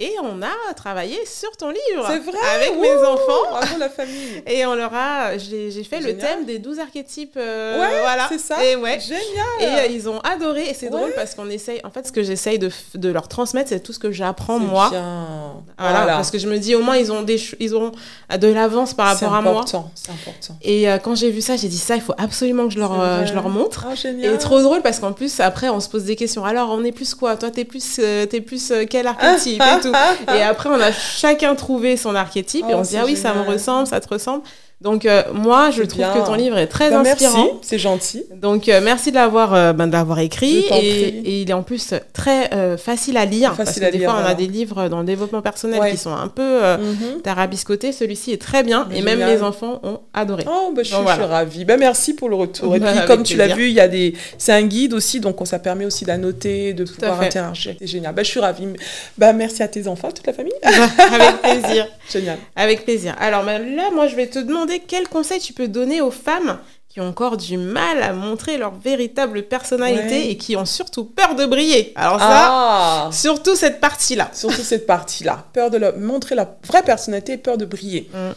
[0.00, 2.06] Et on a travaillé sur ton livre.
[2.06, 2.38] C'est vrai?
[2.54, 3.50] Avec mes enfants.
[3.50, 4.42] Bravo la famille.
[4.46, 7.36] Et on leur a, j'ai fait le thème des 12 archétypes.
[7.36, 8.26] Euh, ouais, voilà.
[8.28, 8.64] C'est ça.
[8.64, 9.00] Et ouais.
[9.00, 9.24] Génial.
[9.60, 10.68] Et euh, ils ont adoré.
[10.68, 13.70] Et c'est drôle parce qu'on essaye, en fait, ce que j'essaye de, de, leur transmettre,
[13.70, 14.88] c'est tout ce que j'apprends moi.
[14.90, 15.54] Bien.
[15.76, 17.90] Voilà, Parce que je me dis, au moins, ils ont, des, ils ont
[18.30, 19.64] de l'avance par rapport à moi.
[19.66, 19.90] C'est important.
[19.96, 20.58] C'est important.
[20.62, 23.26] Et euh, quand j'ai vu ça, j'ai dit, ça, il faut absolument que je leur,
[23.26, 23.88] je leur montre.
[23.90, 24.32] Oh, génial.
[24.32, 26.44] Et trop drôle parce qu'en plus, après, on se pose des questions.
[26.44, 27.36] Alors, on est plus quoi?
[27.36, 29.60] Toi, t'es plus, es plus quel archétype?
[29.78, 29.87] Et tout.
[30.34, 33.16] Et après, on a chacun trouvé son archétype et oh, on se dit ah oui
[33.16, 34.42] ça me ressemble, ça te ressemble.
[34.80, 37.44] Donc euh, moi, je trouve que ton livre est très bah, inspirant.
[37.44, 38.24] Merci, c'est gentil.
[38.36, 42.48] Donc euh, merci de l'avoir euh, ben, d'avoir écrit et, il est en plus très
[42.76, 43.54] facile à lire.
[43.56, 46.28] parce que des fois, on a des livres dans le développement personnel qui sont un
[46.28, 47.92] peu mm tarabiscotés.
[47.92, 50.44] Celui-ci est très bien et même les enfants ont adoré.
[50.46, 51.64] Oh, bah, je, suis, ravie.
[51.64, 52.76] Bah, merci pour le retour.
[52.76, 55.36] Et puis, comme tu l'as vu, il y a des, c'est un guide aussi, donc
[55.44, 57.74] ça permet aussi d'annoter, de pouvoir interagir.
[57.78, 58.14] C'est génial.
[58.14, 58.68] Bah, je suis ravie.
[59.16, 60.52] Bah, merci à tes enfants, toute la famille.
[60.62, 61.86] Avec plaisir.
[62.12, 62.38] génial.
[62.54, 63.16] Avec plaisir.
[63.18, 63.58] Alors là,
[63.92, 67.36] moi, je vais te demander quels conseils tu peux donner aux femmes qui ont encore
[67.36, 71.92] du mal à montrer leur véritable personnalité et qui ont surtout peur de briller.
[71.96, 73.10] Alors ça, ah.
[73.12, 74.30] surtout cette partie-là.
[74.32, 75.46] Surtout cette partie-là.
[75.52, 78.10] Peur de montrer la vraie personnalité et peur de briller.
[78.12, 78.30] Mm.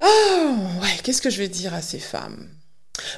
[0.00, 0.06] Ah,
[0.82, 2.48] ouais, qu'est-ce que je vais dire à ces femmes?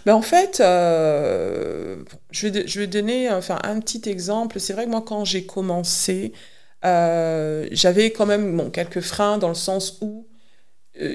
[0.06, 1.96] Ben en fait, euh,
[2.30, 4.60] je, vais, je vais donner enfin, un petit exemple.
[4.60, 6.32] C'est vrai que moi, quand j'ai commencé,
[6.84, 10.26] euh, j'avais quand même bon, quelques freins dans le sens où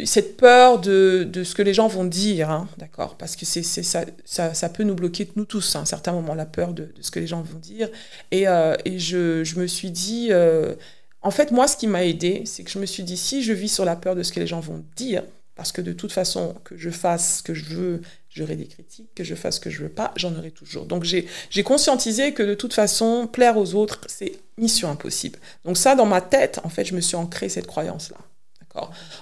[0.03, 4.69] cette peur de, ce que les gens vont dire, hein, d'accord Parce que c'est, ça,
[4.69, 7.27] peut nous bloquer, nous tous, à un certain moment, la peur de, ce que les
[7.27, 7.89] gens vont dire.
[8.31, 10.75] Et, euh, je, me suis dit, euh,
[11.21, 13.53] en fait, moi, ce qui m'a aidé, c'est que je me suis dit, si je
[13.53, 15.23] vis sur la peur de ce que les gens vont dire,
[15.55, 19.09] parce que de toute façon, que je fasse ce que je veux, j'aurai des critiques,
[19.13, 20.85] que je fasse ce que je veux pas, j'en aurai toujours.
[20.85, 25.37] Donc j'ai, j'ai conscientisé que de toute façon, plaire aux autres, c'est mission impossible.
[25.65, 28.17] Donc ça, dans ma tête, en fait, je me suis ancré cette croyance-là.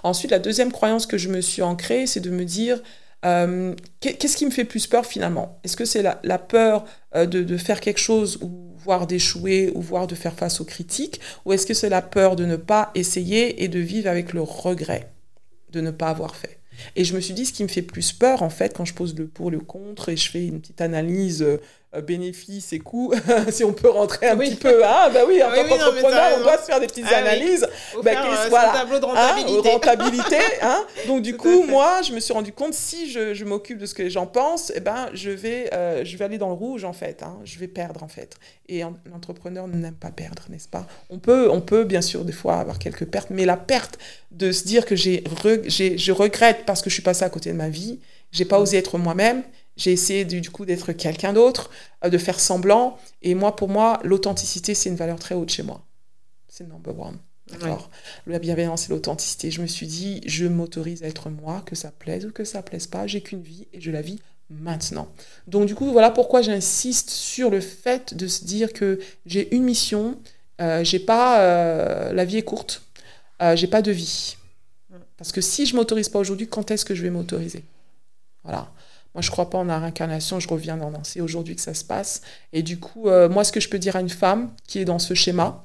[0.03, 2.81] Ensuite, la deuxième croyance que je me suis ancrée, c'est de me dire,
[3.25, 5.59] euh, qu'est-ce qui me fait plus peur finalement?
[5.63, 10.07] Est-ce que c'est la, peur euh, de, faire quelque chose ou voire d'échouer ou voire
[10.07, 11.19] de faire face aux critiques?
[11.45, 14.41] Ou est-ce que c'est la peur de ne pas essayer et de vivre avec le
[14.41, 15.11] regret
[15.71, 16.59] de ne pas avoir fait?
[16.95, 18.93] Et je me suis dit, ce qui me fait plus peur, en fait, quand je
[18.93, 21.57] pose le pour, le contre, et je fais une petite analyse euh,
[22.05, 23.13] bénéfices et coûts,
[23.49, 24.81] si on peut rentrer un petit peu.
[24.83, 27.67] Ah, bah oui, en tant qu'entrepreneur, on doit se faire des petites ah analyses.
[28.03, 28.73] Bah, euh, voilà.
[28.73, 30.37] tableau de hein, rentabilité.
[30.61, 30.85] hein.
[31.07, 33.93] Donc, du coup, moi, je me suis rendu compte, si je, je m'occupe de ce
[33.93, 36.83] que les gens pensent, eh ben, je, vais, euh, je vais aller dans le rouge,
[36.83, 37.23] en fait.
[37.23, 37.39] Hein.
[37.45, 38.35] Je vais perdre, en fait.
[38.67, 40.85] Et l'entrepreneur n'aime pas perdre, n'est-ce pas?
[41.09, 43.97] On peut, on peut, bien sûr, des fois avoir quelques pertes, mais la perte
[44.31, 45.23] de se dire que j'ai,
[45.67, 47.99] je regrette parce que je suis passée à côté de ma vie,
[48.31, 49.43] j'ai pas osé être moi-même,
[49.77, 51.69] j'ai essayé du, coup d'être quelqu'un d'autre,
[52.03, 52.97] euh, de faire semblant.
[53.21, 55.85] Et moi, pour moi, l'authenticité, c'est une valeur très haute chez moi.
[56.47, 57.17] C'est number one.
[57.51, 57.89] D'accord
[58.25, 59.51] La bienveillance et l'authenticité.
[59.51, 62.61] Je me suis dit, je m'autorise à être moi, que ça plaise ou que ça
[62.61, 63.07] plaise pas.
[63.07, 65.07] J'ai qu'une vie et je la vis maintenant.
[65.47, 69.63] Donc du coup, voilà pourquoi j'insiste sur le fait de se dire que j'ai une
[69.63, 70.17] mission.
[70.61, 72.81] Euh, j'ai pas, euh, la vie est courte.
[73.41, 74.37] Euh, j'ai pas de vie.
[75.17, 77.63] Parce que si je m'autorise pas aujourd'hui, quand est-ce que je vais m'autoriser?
[78.43, 78.71] Voilà.
[79.17, 81.83] Moi, je crois pas en la réincarnation, je reviens dans c'est aujourd'hui que ça se
[81.83, 82.21] passe.
[82.53, 84.85] Et du coup, euh, moi, ce que je peux dire à une femme qui est
[84.85, 85.63] dans ce schéma,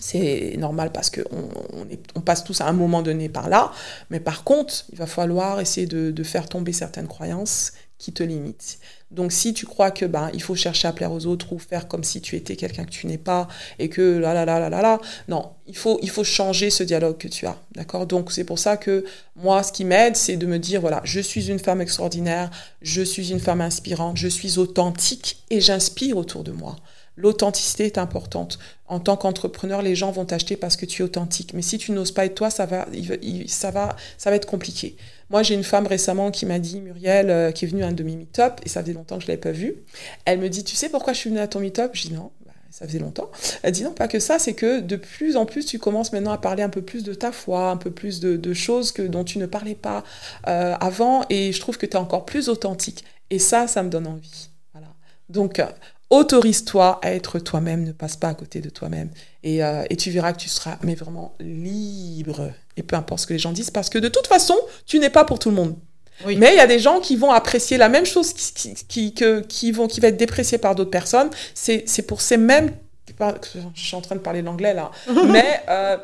[0.00, 3.72] c'est normal parce qu'on on, on, passe tous à un moment donné par là.
[4.08, 7.72] Mais par contre, il va falloir essayer de faire tomber certaines croyances
[8.10, 8.78] te limitent.
[9.12, 11.86] Donc si tu crois que ben il faut chercher à plaire aux autres ou faire
[11.86, 13.46] comme si tu étais quelqu'un que tu n'es pas
[13.78, 16.82] et que là là là là là là non, il faut il faut changer ce
[16.82, 17.60] dialogue que tu as.
[17.76, 18.06] D'accord?
[18.06, 19.04] Donc c'est pour ça que
[19.36, 23.02] moi ce qui m'aide c'est de me dire voilà, je suis une femme extraordinaire, je
[23.02, 26.76] suis une femme inspirante, je suis authentique et j'inspire autour de moi.
[27.16, 28.58] L'authenticité est importante.
[28.86, 31.52] En tant qu'entrepreneur, les gens vont t'acheter parce que tu es authentique.
[31.52, 32.86] Mais si tu n'oses pas être toi, ça va,
[33.46, 34.96] ça va, ça va être compliqué.
[35.32, 37.92] Moi, j'ai une femme récemment qui m'a dit, Muriel, euh, qui est venue à un
[37.92, 39.76] de mes meet-up, et ça faisait longtemps que je ne l'avais pas vue.
[40.26, 41.92] Elle me dit, tu sais pourquoi je suis venue à ton meet-up?
[41.94, 42.30] Je dis non.
[42.44, 43.30] Bah, ça faisait longtemps.
[43.62, 46.32] Elle dit non, pas que ça, c'est que de plus en plus, tu commences maintenant
[46.32, 49.24] à parler un peu plus de ta foi, un peu plus de, choses que, dont
[49.24, 50.04] tu ne parlais pas
[50.48, 53.02] euh, avant, et je trouve que tu es encore plus authentique.
[53.30, 54.50] Et ça, ça me donne envie.
[54.74, 54.88] Voilà.
[55.30, 55.62] Donc,
[56.12, 59.08] autorise-toi à être toi-même, ne passe pas à côté de toi-même.
[59.42, 62.52] Et, euh, et, tu verras que tu seras mais vraiment libre.
[62.76, 65.08] Et peu importe ce que les gens disent, parce que de toute façon, tu n'es
[65.08, 65.74] pas pour tout le monde.
[66.26, 69.40] Mais il y a des gens qui vont apprécier la même chose qui, qui, que,
[69.40, 71.30] qui, vont, qui va être dépréciée par d'autres personnes.
[71.54, 72.70] C'est pour ces mêmes...
[73.74, 74.90] Je suis en train de parler l'anglais là.
[75.26, 75.96] mais euh,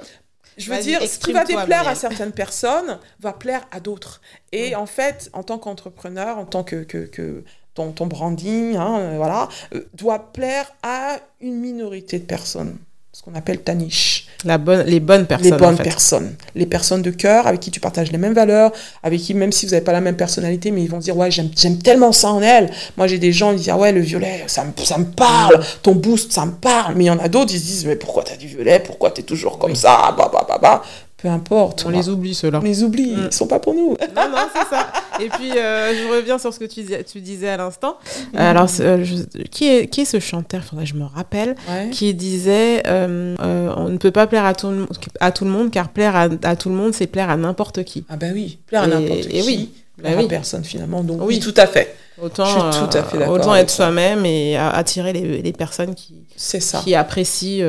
[0.57, 4.21] je veux dire, ce qui va déplaire à certaines personnes va plaire à d'autres.
[4.53, 7.45] Et en fait, en tant qu'entrepreneur, en tant que, que, que
[7.79, 12.77] ton, ton, branding, hein, euh, voilà, euh, doit plaire à une minorité de personnes
[13.19, 14.29] ce qu'on appelle ta niche.
[14.45, 15.51] La bonne, les bonnes personnes.
[15.51, 16.37] Les bonnes personnes.
[16.55, 18.71] Les personnes de cœur avec qui tu partages les mêmes valeurs,
[19.03, 21.29] avec qui, même si vous n'avez pas la même personnalité, mais ils vont dire Ouais,
[21.29, 22.71] j'aime tellement ça en elle.
[22.97, 25.59] Moi, j'ai des gens, ils disent Ouais, le violet, ça me, ça me parle.
[25.83, 26.95] Ton boost, ça me parle.
[26.95, 28.79] Mais il y en a d'autres, ils se disent Mais pourquoi tu as du violet?
[28.79, 30.15] Pourquoi tu es toujours comme ça?
[30.17, 30.85] Bah, bah, bah, bah
[31.19, 31.85] peu importe.
[31.85, 32.61] On les oublie, ceux-là.
[32.63, 33.29] On les oublie, mm.
[33.31, 33.97] ils sont pas pour nous.
[34.17, 34.89] Non, non, c'est ça.
[35.21, 37.99] Et puis, euh, je reviens sur ce que tu, tu disais à l'instant.
[38.33, 38.39] Mm.
[38.39, 39.05] Alors, euh,
[39.51, 41.57] qui, est, qui est ce chanteur Faudrait que je me rappelle.
[41.91, 43.35] Qui disait euh,
[43.77, 44.87] On ne peut pas plaire à tout, le,
[45.21, 47.83] à tout le monde, car plaire à, à tout le monde, c'est plaire à n'importe
[47.85, 48.05] qui.
[48.09, 49.37] Ah, ben oui, plaire à n'importe qui.
[49.37, 49.71] Et oui.
[50.01, 50.29] Bah oui.
[50.29, 51.03] personne finalement.
[51.03, 51.97] Donc oui, tout à fait.
[52.23, 56.81] Autant, tout à fait autant être soi-même et attirer les, les personnes qui, ça.
[56.81, 57.67] qui apprécient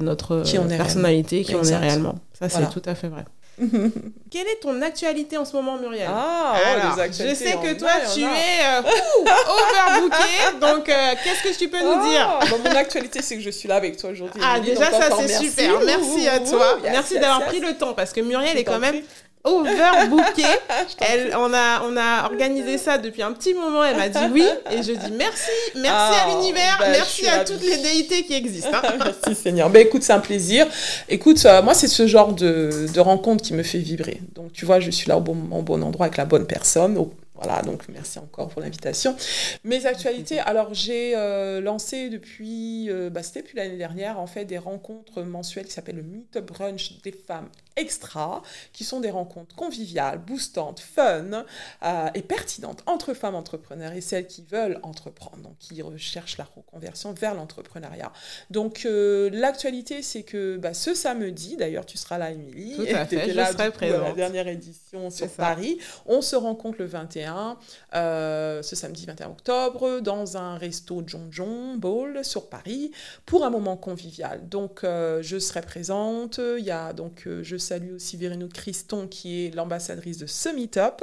[0.00, 2.16] notre personnalité, qui on est réellement.
[2.38, 3.24] Ça, c'est tout à fait vrai.
[4.30, 6.08] Quelle est ton actualité en ce moment, Muriel?
[6.08, 8.80] Ah, oh, les je sais que toi, tu es euh,
[10.00, 10.58] overbooké.
[10.60, 12.38] donc, euh, qu'est-ce que tu peux nous ah, dire?
[12.40, 14.40] bah, Mon actualité, c'est que je suis là avec toi aujourd'hui.
[14.42, 15.80] Ah, déjà, ça, c'est super.
[15.84, 16.78] Merci à toi.
[16.82, 19.02] merci d'avoir pris le temps parce que Muriel est quand même
[19.44, 20.44] overbooké.
[21.00, 23.84] Elle, on, a, on a organisé ça depuis un petit moment.
[23.84, 24.44] Elle m'a dit oui.
[24.70, 25.50] Et je dis merci.
[25.74, 26.76] Merci à ah, l'univers.
[26.78, 28.70] Bah, merci à toutes les déités qui existent.
[28.72, 28.94] Hein.
[29.04, 29.70] merci Seigneur.
[29.70, 30.66] Ben, écoute, c'est un plaisir.
[31.08, 34.20] Écoute, euh, moi, c'est ce genre de, de, rencontre qui me fait vibrer.
[34.34, 36.96] Donc, tu vois, je suis là au bon au bon endroit avec la bonne personne,
[37.42, 39.16] voilà, donc merci encore pour l'invitation.
[39.64, 44.44] Mes actualités, alors j'ai euh, lancé depuis, euh, bah, c'était depuis l'année dernière, en fait,
[44.44, 48.42] des rencontres mensuelles qui s'appellent le Meetup Brunch des femmes extra,
[48.74, 51.44] qui sont des rencontres conviviales, boostantes, fun
[51.82, 56.46] euh, et pertinentes entre femmes entrepreneurs et celles qui veulent entreprendre, donc qui recherchent la
[56.54, 58.12] reconversion vers l'entrepreneuriat.
[58.50, 63.52] Donc l'actualité, c'est que bah, ce samedi, d'ailleurs tu seras là, Émilie, fait, je là,
[63.52, 64.02] serai présente.
[64.02, 67.31] la dernière édition sur Paris, on se rencontre le 21
[67.94, 72.92] euh, ce samedi 21 octobre, dans un resto John John Ball sur Paris,
[73.26, 74.48] pour un moment convivial.
[74.48, 76.40] Donc, euh, je serai présente.
[76.58, 80.48] Il y a donc, euh, je salue aussi Véronique Christon, qui est l'ambassadrice de ce
[80.48, 81.02] meet-up,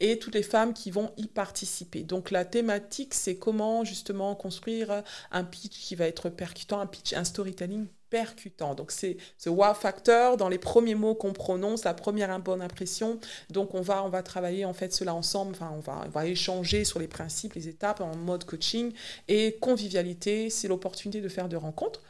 [0.00, 2.02] et toutes les femmes qui vont y participer.
[2.02, 7.12] Donc, la thématique, c'est comment justement construire un pitch qui va être percutant, un pitch,
[7.12, 8.74] un storytelling percutant.
[8.74, 13.18] Donc c'est ce wow factor dans les premiers mots qu'on prononce, la première bonne impression.
[13.50, 15.52] Donc on va on va travailler en fait cela ensemble.
[15.52, 18.92] Enfin on va on va échanger sur les principes, les étapes en mode coaching
[19.28, 20.50] et convivialité.
[20.50, 22.02] C'est l'opportunité de faire de rencontres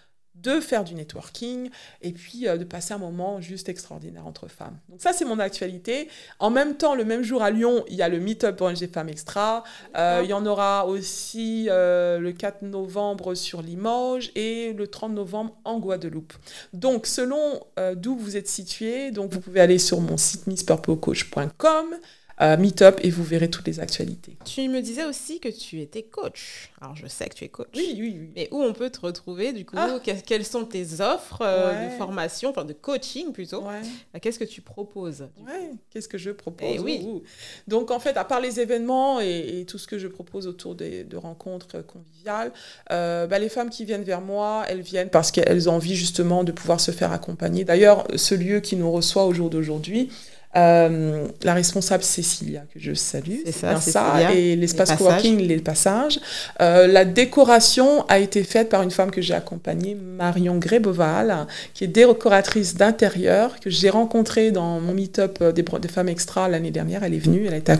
[0.42, 1.70] de faire du networking
[2.02, 4.78] et puis euh, de passer un moment juste extraordinaire entre femmes.
[4.88, 6.08] Donc ça, c'est mon actualité.
[6.38, 9.08] En même temps, le même jour à Lyon, il y a le Meetup des femmes
[9.08, 9.64] extra.
[9.96, 15.12] Euh, il y en aura aussi euh, le 4 novembre sur Limoges et le 30
[15.12, 16.32] novembre en Guadeloupe.
[16.72, 17.60] Donc, selon
[17.96, 21.96] d'où vous êtes situé, vous pouvez aller sur mon site misspurplecoach.com
[22.40, 24.36] euh, Meetup et vous verrez toutes les actualités.
[24.44, 26.70] Tu me disais aussi que tu étais coach.
[26.80, 27.68] Alors je sais que tu es coach.
[27.74, 28.30] Oui, oui, oui.
[28.36, 29.76] Mais où on peut te retrouver du coup?
[29.78, 29.98] Ah.
[30.26, 33.62] Quelles sont tes offres euh, de formation, enfin de coaching plutôt?
[33.62, 33.80] Ouais.
[34.14, 35.72] Euh, qu'est-ce que tu proposes ouais.
[35.90, 36.68] Qu'est-ce que je propose?
[36.70, 37.22] Eh oui.
[37.66, 41.04] Donc en fait, à part les événements et, tout ce que je propose autour des,
[41.04, 42.52] de rencontres conviviales,
[42.88, 46.52] bah, les femmes qui viennent vers moi, elles viennent parce qu'elles ont envie justement de
[46.52, 47.64] pouvoir se faire accompagner.
[47.64, 50.10] D'ailleurs, ce lieu qui nous reçoit au jour d'aujourd'hui,
[50.56, 56.18] euh, la responsable Cécilia, que je salue, c'est ça, ça, et l'espace coworking, les passages.
[56.62, 61.84] Euh, la décoration a été faite par une femme que j'ai accompagnée, Marion Gréboval, qui
[61.84, 66.70] est décoratrice d'intérieur, que j'ai rencontrée dans mon meet-up euh, des, des, femmes extra l'année
[66.70, 67.04] dernière.
[67.04, 67.74] Elle est venue, elle a été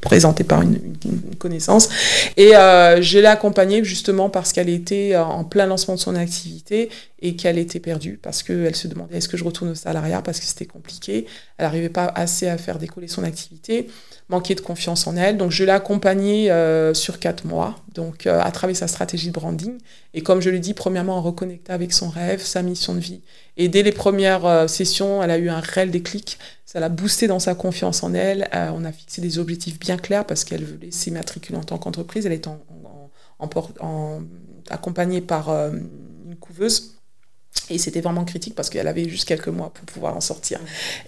[0.00, 0.78] présentée par une,
[1.38, 1.88] connaissance.
[2.36, 6.90] Et je l'ai accompagnée justement parce qu'elle était en plein lancement de son activité
[7.22, 10.40] et qu'elle était perdue parce qu'elle se demandait est-ce que je retourne au salariat parce
[10.40, 11.26] que c'était compliqué?
[11.58, 13.88] Elle n'arrivait pas assez à faire décoller son activité,
[14.28, 15.36] manquait de confiance en elle.
[15.36, 19.32] Donc je l'ai accompagnée euh, sur quatre mois, donc euh, à travers sa stratégie de
[19.32, 19.78] branding.
[20.14, 23.22] Et comme je l'ai dit, premièrement, en reconnecter avec son rêve, sa mission de vie.
[23.56, 26.38] Et dès les premières euh, sessions, elle a eu un réel déclic.
[26.64, 28.48] Ça l'a boosté dans sa confiance en elle.
[28.52, 32.26] on a fixé des objectifs bien clairs parce qu'elle voulait s'immatriculer en tant qu'entreprise.
[32.26, 32.48] Elle est
[34.70, 35.52] accompagnée par
[36.38, 36.99] couveuse.
[37.68, 40.58] Et c'était vraiment critique parce qu'elle avait juste quelques mois pour pouvoir en sortir.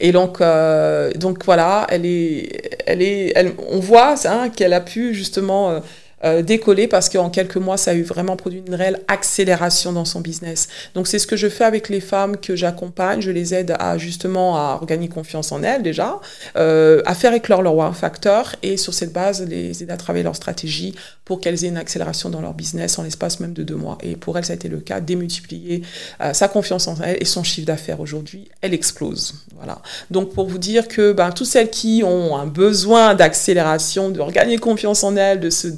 [0.00, 1.10] Et donc, euh,
[1.44, 3.34] voilà, elle est, elle est,
[3.68, 5.82] on voit hein, qu'elle a pu justement
[6.24, 10.04] euh, décoller parce qu'en quelques mois, ça a eu vraiment produit une réelle accélération dans
[10.04, 10.68] son business.
[10.94, 13.20] Donc c'est ce que je fais avec les femmes que j'accompagne.
[13.20, 16.20] Je les aide à justement à regagner confiance en elles déjà,
[16.56, 20.24] euh, à faire éclore leur wow factor et sur cette base les aider à travailler
[20.24, 23.76] leur stratégie pour qu'elles aient une accélération dans leur business en l'espace même de deux
[23.76, 23.98] mois.
[24.02, 25.82] Et pour elles, ça a été le cas, démultiplier
[26.20, 29.34] euh, sa confiance en elle et son chiffre d'affaires aujourd'hui, elle explose.
[29.56, 29.80] Voilà.
[30.10, 34.58] Donc pour vous dire que ben, toutes celles qui ont un besoin d'accélération, de regagner
[34.58, 35.68] confiance en elles, de se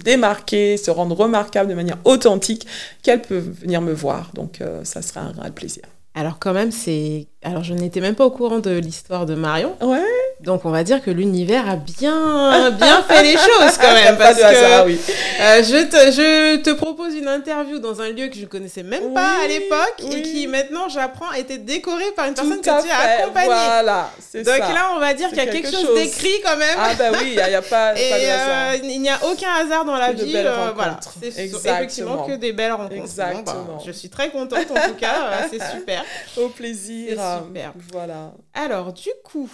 [0.76, 2.66] se rendre remarquable de manière authentique,
[3.02, 4.30] qu'elle peut venir me voir.
[4.34, 5.84] Donc, euh, ça sera un réel plaisir.
[6.14, 7.26] Alors quand même, c'est...
[7.42, 9.74] Alors je n'étais même pas au courant de l'histoire de Marion.
[9.82, 10.00] Ouais.
[10.40, 14.16] Donc on va dire que l'univers a bien, bien fait les choses quand même.
[14.16, 15.00] parce que oui.
[15.40, 18.82] Euh, je, te, je te propose une interview dans un lieu que je ne connaissais
[18.82, 22.62] même pas à l'époque et qui maintenant j'apprends a été décoré par une personne que
[22.62, 23.46] tu as accompagnée.
[23.46, 26.78] Voilà, Donc là on va dire qu'il y a quelque, chose, d'écrit quand même.
[26.78, 28.72] Ah bah oui, il n'y a, pas, et, pas de hasard.
[28.72, 30.32] Euh, il n'y a aucun hasard dans la vie.
[30.34, 32.94] Euh, voilà, c'est effectivement que des belles rencontres.
[33.16, 33.82] Bah, Exactement.
[33.84, 36.04] je suis très contente en tout cas, euh, c'est super.
[36.36, 37.18] Au plaisir.
[37.44, 37.72] Super.
[37.92, 38.32] Voilà.
[38.54, 39.48] Alors du coup,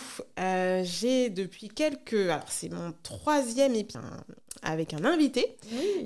[0.83, 2.15] j'ai depuis quelques...
[2.15, 4.03] Alors c'est mon troisième épisode
[4.63, 5.57] avec un invité.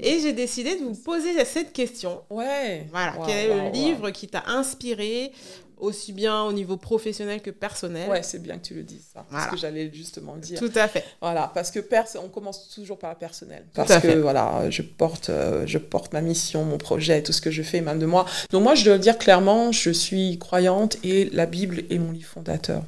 [0.00, 2.22] Et j'ai décidé de vous poser cette question.
[2.30, 2.86] Ouais.
[2.90, 3.14] Voilà.
[3.26, 5.32] Quel est le livre qui t'a inspiré
[5.78, 8.08] aussi bien au niveau professionnel que personnel.
[8.08, 9.24] Ouais, c'est bien que tu le dises, ça.
[9.30, 9.46] Voilà.
[9.46, 10.58] Ce que j'allais justement dire.
[10.58, 11.04] Tout à fait.
[11.20, 11.80] Voilà, parce que
[12.22, 13.64] on commence toujours par le personnel.
[13.74, 17.50] Parce que, voilà, je porte, euh, je porte ma mission, mon projet, tout ce que
[17.50, 18.26] je fais, même de moi.
[18.50, 22.12] Donc, moi, je dois le dire clairement, je suis croyante et la Bible est mon
[22.12, 22.82] livre fondateur.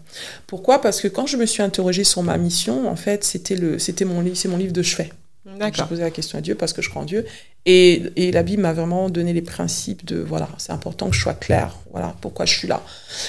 [0.46, 0.80] Pourquoi?
[0.80, 4.04] Parce que quand je me suis interrogée sur ma mission, en fait, c'était le, c'était
[4.04, 5.10] mon livre, c'est mon livre de chevet.
[5.72, 7.24] J'ai posé la question à Dieu parce que je crois en Dieu.
[7.66, 11.20] Et, et la Bible m'a vraiment donné les principes de, voilà, c'est important que je
[11.20, 12.82] sois clair, voilà, pourquoi je suis là.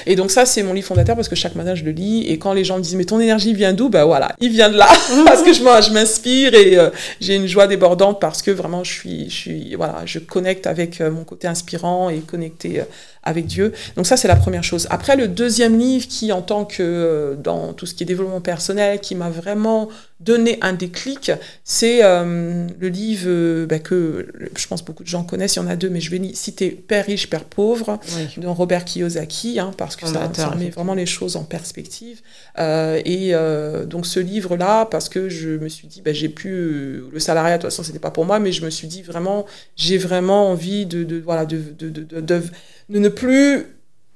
[0.05, 2.25] Et donc ça, c'est mon livre fondateur parce que chaque matin, je le lis.
[2.27, 3.87] Et quand les gens me disent, mais ton énergie vient d'où?
[3.87, 4.87] Ben voilà, il vient de là.
[5.25, 6.89] parce que je, m'inspire et euh,
[7.21, 10.99] j'ai une joie débordante parce que vraiment, je suis, je suis, voilà, je connecte avec
[10.99, 12.83] euh, mon côté inspirant et connecté euh,
[13.23, 13.71] avec Dieu.
[13.95, 14.85] Donc ça, c'est la première chose.
[14.89, 18.99] Après, le deuxième livre qui, en tant que dans tout ce qui est développement personnel,
[18.99, 19.87] qui m'a vraiment
[20.19, 21.31] donné un déclic,
[21.63, 25.75] c'est le livre ben, que je pense beaucoup de gens connaissent, il y en a
[25.75, 27.99] deux, mais je vais citer Père riche, Père pauvre,
[28.37, 32.21] de Robert Kiyosaki, hein, parce que ça, met vraiment les choses en perspective.
[32.59, 36.49] Euh, et euh, donc ce livre-là, parce que je me suis dit, bah, j'ai pu,
[36.49, 39.01] euh, le salariat, de toute façon, c'était pas pour moi, mais je me suis dit
[39.01, 42.41] vraiment, j'ai vraiment envie de, de voilà, de, de, de, de,
[42.89, 43.65] ne plus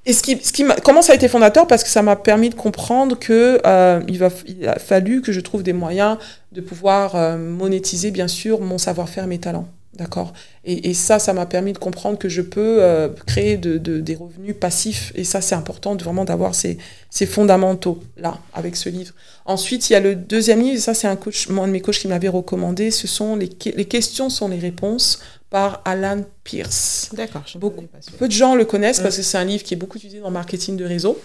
[0.04, 1.68] et ce qui, ce qui comment ça a été fondateur?
[1.68, 5.32] Parce que ça m'a permis de comprendre que euh, il, va, il a fallu que
[5.32, 6.18] je trouve des moyens
[6.52, 9.68] de pouvoir monétiser, bien sûr, mon savoir-faire, mes talents.
[10.02, 10.34] D'accord
[10.64, 14.00] et, et, ça, ça m'a permis de comprendre que je peux euh, créer de, de,
[14.00, 15.12] des revenus passifs.
[15.16, 16.78] Et ça, c'est important de vraiment d'avoir ces,
[17.10, 19.14] ces fondamentaux-là avec ce livre.
[19.46, 21.82] Ensuite, il y a le deuxième livre, et ça, c'est un coach, un de mes
[21.82, 22.90] coachs qui m'avait recommandé.
[22.90, 25.20] Ce sont les, les questions sont les réponses
[25.52, 27.10] par Alan Pierce.
[27.14, 27.44] D'accord.
[27.56, 27.86] Beaucoup,
[28.18, 30.30] peu de gens le connaissent parce que c'est un livre qui est beaucoup utilisé dans
[30.30, 31.20] le marketing de réseau.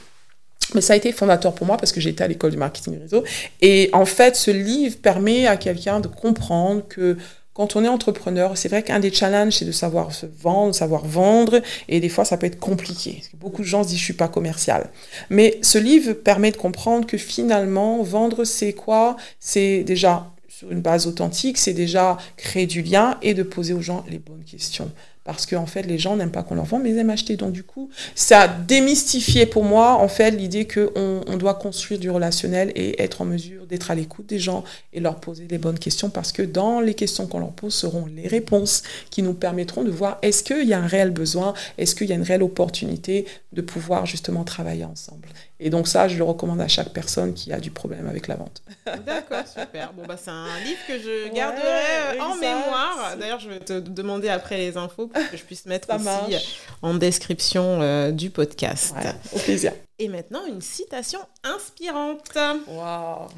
[0.75, 3.01] Mais ça a été fondateur pour moi parce que j'étais à l'école du marketing de
[3.01, 3.25] réseau.
[3.61, 7.17] Et en fait, ce livre permet à quelqu'un de comprendre que
[7.57, 11.07] quand on est entrepreneur, c'est vrai qu'un des challenges, c'est de savoir se vendre, savoir
[11.07, 13.23] vendre, et des fois, ça peut être compliqué.
[13.33, 14.91] Beaucoup de gens se disent, je suis pas commercial.
[15.31, 19.17] Mais ce livre permet de comprendre que finalement, vendre, c'est quoi?
[19.41, 23.81] C'est déjà sur une base authentique, c'est déjà créer du lien et de poser aux
[23.81, 24.91] gens les bonnes questions
[25.27, 27.37] parce qu'en en fait, les gens n'aiment pas qu'on leur vende, mais ils aiment acheter.
[27.37, 31.99] Donc, du coup, ça a démystifié pour moi, en fait, l'idée qu'on on doit construire
[31.99, 34.63] du relationnel et être en mesure d'être à l'écoute des gens
[34.93, 38.07] et leur poser les bonnes questions, parce que dans les questions qu'on leur pose seront
[38.07, 41.97] les réponses qui nous permettront de voir est-ce qu'il y a un réel besoin, est-ce
[41.97, 45.29] qu'il y a une réelle opportunité de pouvoir justement travailler ensemble.
[45.59, 48.37] Et donc ça, je le recommande à chaque personne qui a du problème avec la
[48.37, 48.63] vente.
[49.07, 49.93] D'accord, super.
[49.95, 53.17] Bon, bah, c'est un livre que je garderai euh, en mémoire.
[53.19, 56.47] D'ailleurs, je vais te demander après les infos pour que je puisse mettre aussi
[56.83, 58.95] en description euh, du podcast.
[59.35, 59.73] au plaisir.
[59.99, 62.29] Et maintenant, une citation inspirante.
[62.35, 63.29] Waouh ah,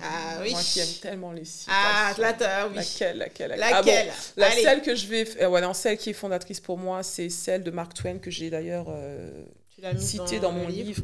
[0.42, 0.50] oui.
[0.50, 1.72] Moi qui aime tellement les citations.
[1.72, 2.74] Ah, là, oui.
[2.74, 4.08] Laquelle, laquelle, laquelle, laquelle?
[4.10, 5.24] ah La celle que je vais...
[5.40, 8.32] Euh, ouais, non, celle qui est fondatrice pour moi, c'est celle de Mark Twain que
[8.32, 8.86] j'ai d'ailleurs...
[8.88, 9.44] Euh,
[9.98, 11.02] cité dans, mon livre,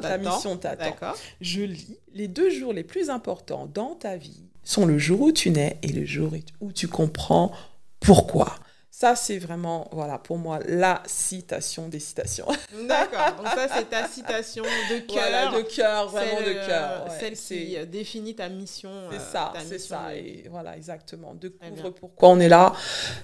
[0.00, 1.14] Ta mission t'attend.
[1.40, 5.32] Je lis les deux jours les plus importants dans ta vie sont le jour où
[5.32, 7.52] tu nais et le jour où tu comprends
[8.00, 8.54] pourquoi.
[8.90, 12.46] Ça, c'est vraiment, voilà, pour moi, la citation des citations.
[12.88, 13.36] D'accord.
[13.36, 15.16] Donc ça, c'est ta citation de cœur.
[15.16, 17.04] Voilà, de cœur, vraiment de cœur.
[17.04, 18.90] Ouais, celle qui définit ta mission.
[19.10, 20.16] C'est euh, ça, c'est ça.
[20.16, 21.32] Et voilà, exactement.
[21.34, 22.72] Découvre pourquoi on est là,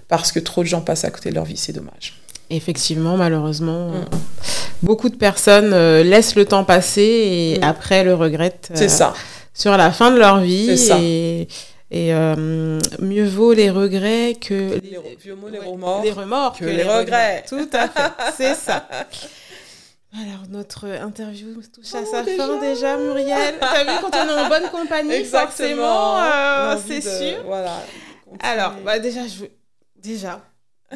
[0.06, 2.22] parce que trop de gens passent à côté de leur vie, c'est dommage.
[2.50, 4.04] Effectivement, malheureusement, mm.
[4.82, 5.70] beaucoup de personnes
[6.02, 7.64] laissent le temps passer et mm.
[7.64, 8.70] après le regrettent.
[8.74, 9.14] C'est ça.
[9.52, 10.76] Sur la fin de leur vie.
[10.76, 10.98] Ça.
[11.00, 11.48] Et
[11.94, 17.44] et euh, mieux vaut les regrets que les, les remords, les remords que, les, regrets.
[17.48, 18.88] Tout à fait, c'est ça.
[20.12, 23.54] Alors, notre interview touche à oh, sa fin déjà, Muriel.
[23.60, 27.44] T'as vu, quand on est en bonne compagnie, forcément, euh, c'est sûr.
[27.46, 27.76] Voilà.
[28.40, 29.50] Alors, bah, déjà, je veux...
[30.02, 30.40] Déjà,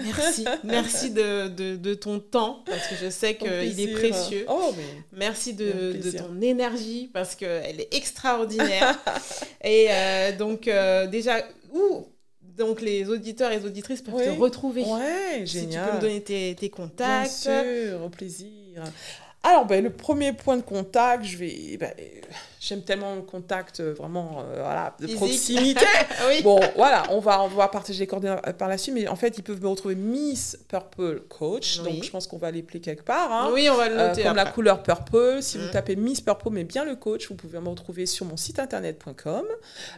[0.02, 4.44] Merci, merci de, de, ton temps parce que je sais qu'il est précieux.
[4.48, 4.72] Oh,
[5.12, 8.98] merci de, de, ton énergie parce qu'elle est extraordinaire.
[9.64, 11.42] et euh, donc euh, déjà,
[11.72, 12.06] où
[12.42, 14.84] donc les auditeurs et les auditrices peuvent te retrouver.
[14.84, 15.46] Ouais, génial.
[15.46, 17.46] Si tu peux me donner tes, tes contacts.
[17.46, 18.82] Bien sûr, au plaisir.
[19.42, 21.76] Alors, ben, le premier point de contact, je vais.
[21.78, 21.92] Ben,
[22.60, 25.84] J'aime tellement le contact euh, vraiment euh, voilà, de proximité.
[26.42, 29.16] Bon, voilà, on va, on va partager les coordonnées euh, par la suite, mais en
[29.16, 31.80] fait, ils peuvent me retrouver Miss Purple Coach.
[31.82, 33.32] Donc, je pense qu'on va l'appeler quelque part.
[33.32, 33.50] Hein.
[33.52, 34.24] Oui, on va le noter.
[34.24, 35.38] comme la couleur purple.
[35.40, 35.70] Si vous mm.
[35.70, 39.44] tapez Miss Purple, mais bien le coach, vous pouvez me retrouver sur mon site internet.com.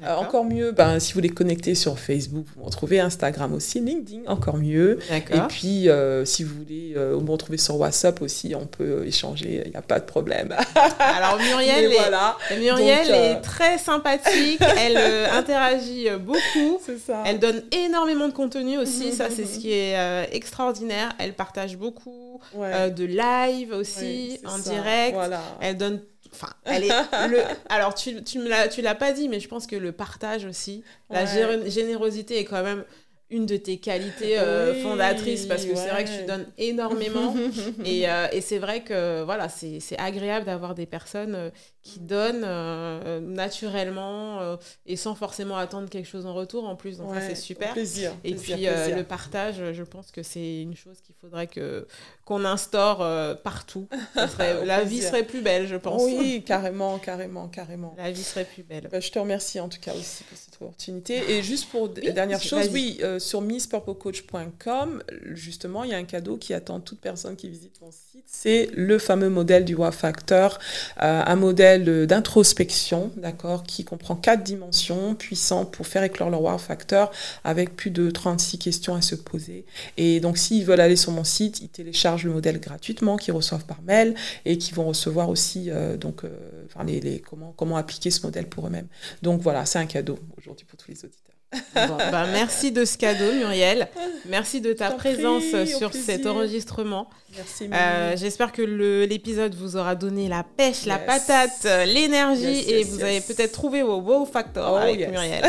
[0.07, 4.23] encore mieux, ben, si vous voulez connecter sur Facebook, vous me retrouvez Instagram aussi, LinkedIn,
[4.27, 4.99] encore mieux.
[5.11, 5.89] Et puis,
[6.25, 9.99] si vous voulez me retrouver sur WhatsApp aussi, on peut échanger, il n'y a pas
[9.99, 10.55] de problème.
[10.99, 12.37] Alors, Muriel, voilà.
[12.59, 16.81] Muriel est euh, très sympathique, elle euh, interagit euh, beaucoup.
[17.05, 17.23] Ça.
[17.27, 19.97] Elle donne énormément de contenu aussi, ça c'est ce qui est
[20.33, 21.13] extraordinaire.
[21.19, 25.17] Elle partage beaucoup de live aussi, en direct.
[25.61, 26.01] Elle donne
[26.33, 27.39] Enfin, elle est le...
[27.69, 30.45] Alors, tu, tu me l'as, tu l'as pas dit, mais je pense que le partage
[30.45, 31.27] aussi, la
[31.69, 32.85] générosité est quand même
[33.31, 34.37] une de tes qualités
[34.83, 37.35] fondatrices parce que c'est vrai que tu donnes énormément
[37.85, 41.51] et, et c'est vrai que voilà c'est agréable d'avoir des personnes
[41.83, 46.99] qui donne euh, naturellement euh, et sans forcément attendre quelque chose en retour en plus.
[46.99, 47.73] Donc ça c'est super.
[47.73, 51.87] plaisir, et puis euh, le partage je pense que c'est une chose qu'il faudrait que
[52.27, 52.99] qu'on instaure
[53.39, 53.89] partout.
[54.39, 56.03] La vie serait plus belle je pense.
[56.03, 57.95] Oui carrément carrément carrément.
[57.97, 58.89] La vie serait plus belle.
[58.91, 61.33] Bah, je te remercie en tout cas aussi pour cette opportunité.
[61.33, 66.53] Et juste pour dernière chose oui sur misspurplecoach.com justement il y a un cadeau qui
[66.53, 68.25] attend toute personne qui visite mon site.
[68.27, 70.59] C'est le fameux modèle du Wow Factor
[70.99, 77.11] un modèle d'introspection, d'accord, qui comprend quatre dimensions puissantes pour faire éclore leur wow factor
[77.45, 79.65] avec plus de 36 questions à se poser.
[79.97, 83.65] Et donc, s'ils veulent aller sur mon site, ils téléchargent le modèle gratuitement, qu'ils reçoivent
[83.65, 84.15] par mail
[84.45, 86.29] et qui vont recevoir aussi euh, donc, euh,
[86.67, 88.89] enfin, les, les, comment, comment appliquer ce modèle pour eux-mêmes.
[89.23, 91.30] Donc voilà, c'est un cadeau aujourd'hui pour tous les auditeurs.
[91.75, 93.89] Bah, merci de ce cadeau, Muriel.
[94.27, 97.09] Merci de ta présence sur cet enregistrement.
[97.37, 97.71] Merci.
[97.73, 103.21] Euh, J'espère que l'épisode vous aura donné la pêche, la patate, l'énergie et vous avez
[103.21, 105.45] peut-être trouvé vos wow factors oh, avec Muriel.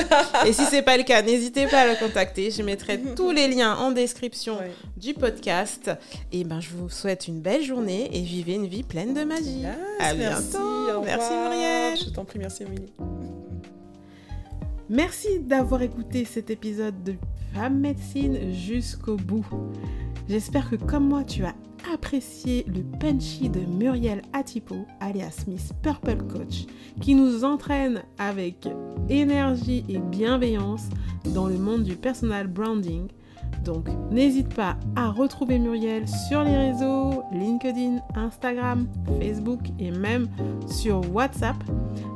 [0.46, 2.52] et si c'est pas le cas, n'hésitez pas à le contacter.
[2.52, 4.58] Je mettrai tous les liens en description
[4.98, 5.92] du podcast.
[6.32, 9.64] Et ben, je vous souhaite une belle journée et vivez une vie pleine de magie.
[10.00, 11.02] à bientôt.
[11.04, 11.98] Merci, Muriel.
[11.98, 12.92] Je t'en prie, merci Amélie.
[14.92, 17.16] Merci d'avoir écouté cet épisode de
[17.54, 19.46] Femme Médecine jusqu'au bout.
[20.28, 21.56] J'espère que comme moi tu as
[21.94, 26.66] apprécié le punchy de Muriel Atipo, alias Miss Purple Coach,
[27.00, 28.68] qui nous entraîne avec
[29.08, 30.90] énergie et bienveillance
[31.34, 33.08] dans le monde du personal branding
[33.64, 38.88] donc n'hésite pas à retrouver Muriel sur les réseaux, LinkedIn, Instagram,
[39.20, 40.28] Facebook et même
[40.68, 41.58] sur WhatsApp.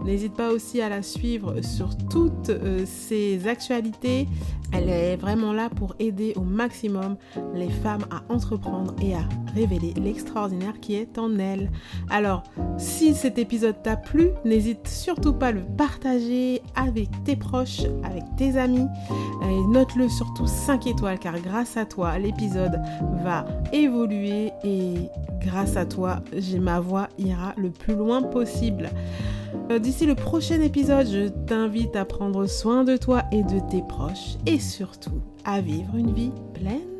[0.05, 4.27] N'hésite pas aussi à la suivre sur toutes euh, ses actualités.
[4.71, 7.17] Elle est vraiment là pour aider au maximum
[7.55, 11.71] les femmes à entreprendre et à révéler l'extraordinaire qui est en elles.
[12.09, 12.43] Alors,
[12.77, 18.23] si cet épisode t'a plu, n'hésite surtout pas à le partager avec tes proches, avec
[18.37, 18.87] tes amis.
[19.69, 22.81] Note-le surtout 5 étoiles car grâce à toi, l'épisode
[23.23, 26.21] va évoluer et grâce à toi,
[26.59, 28.89] ma voix ira le plus loin possible.
[29.71, 33.81] Euh, d'ici le prochain épisode, je t'invite à prendre soin de toi et de tes
[33.81, 36.95] proches et surtout à vivre une vie pleine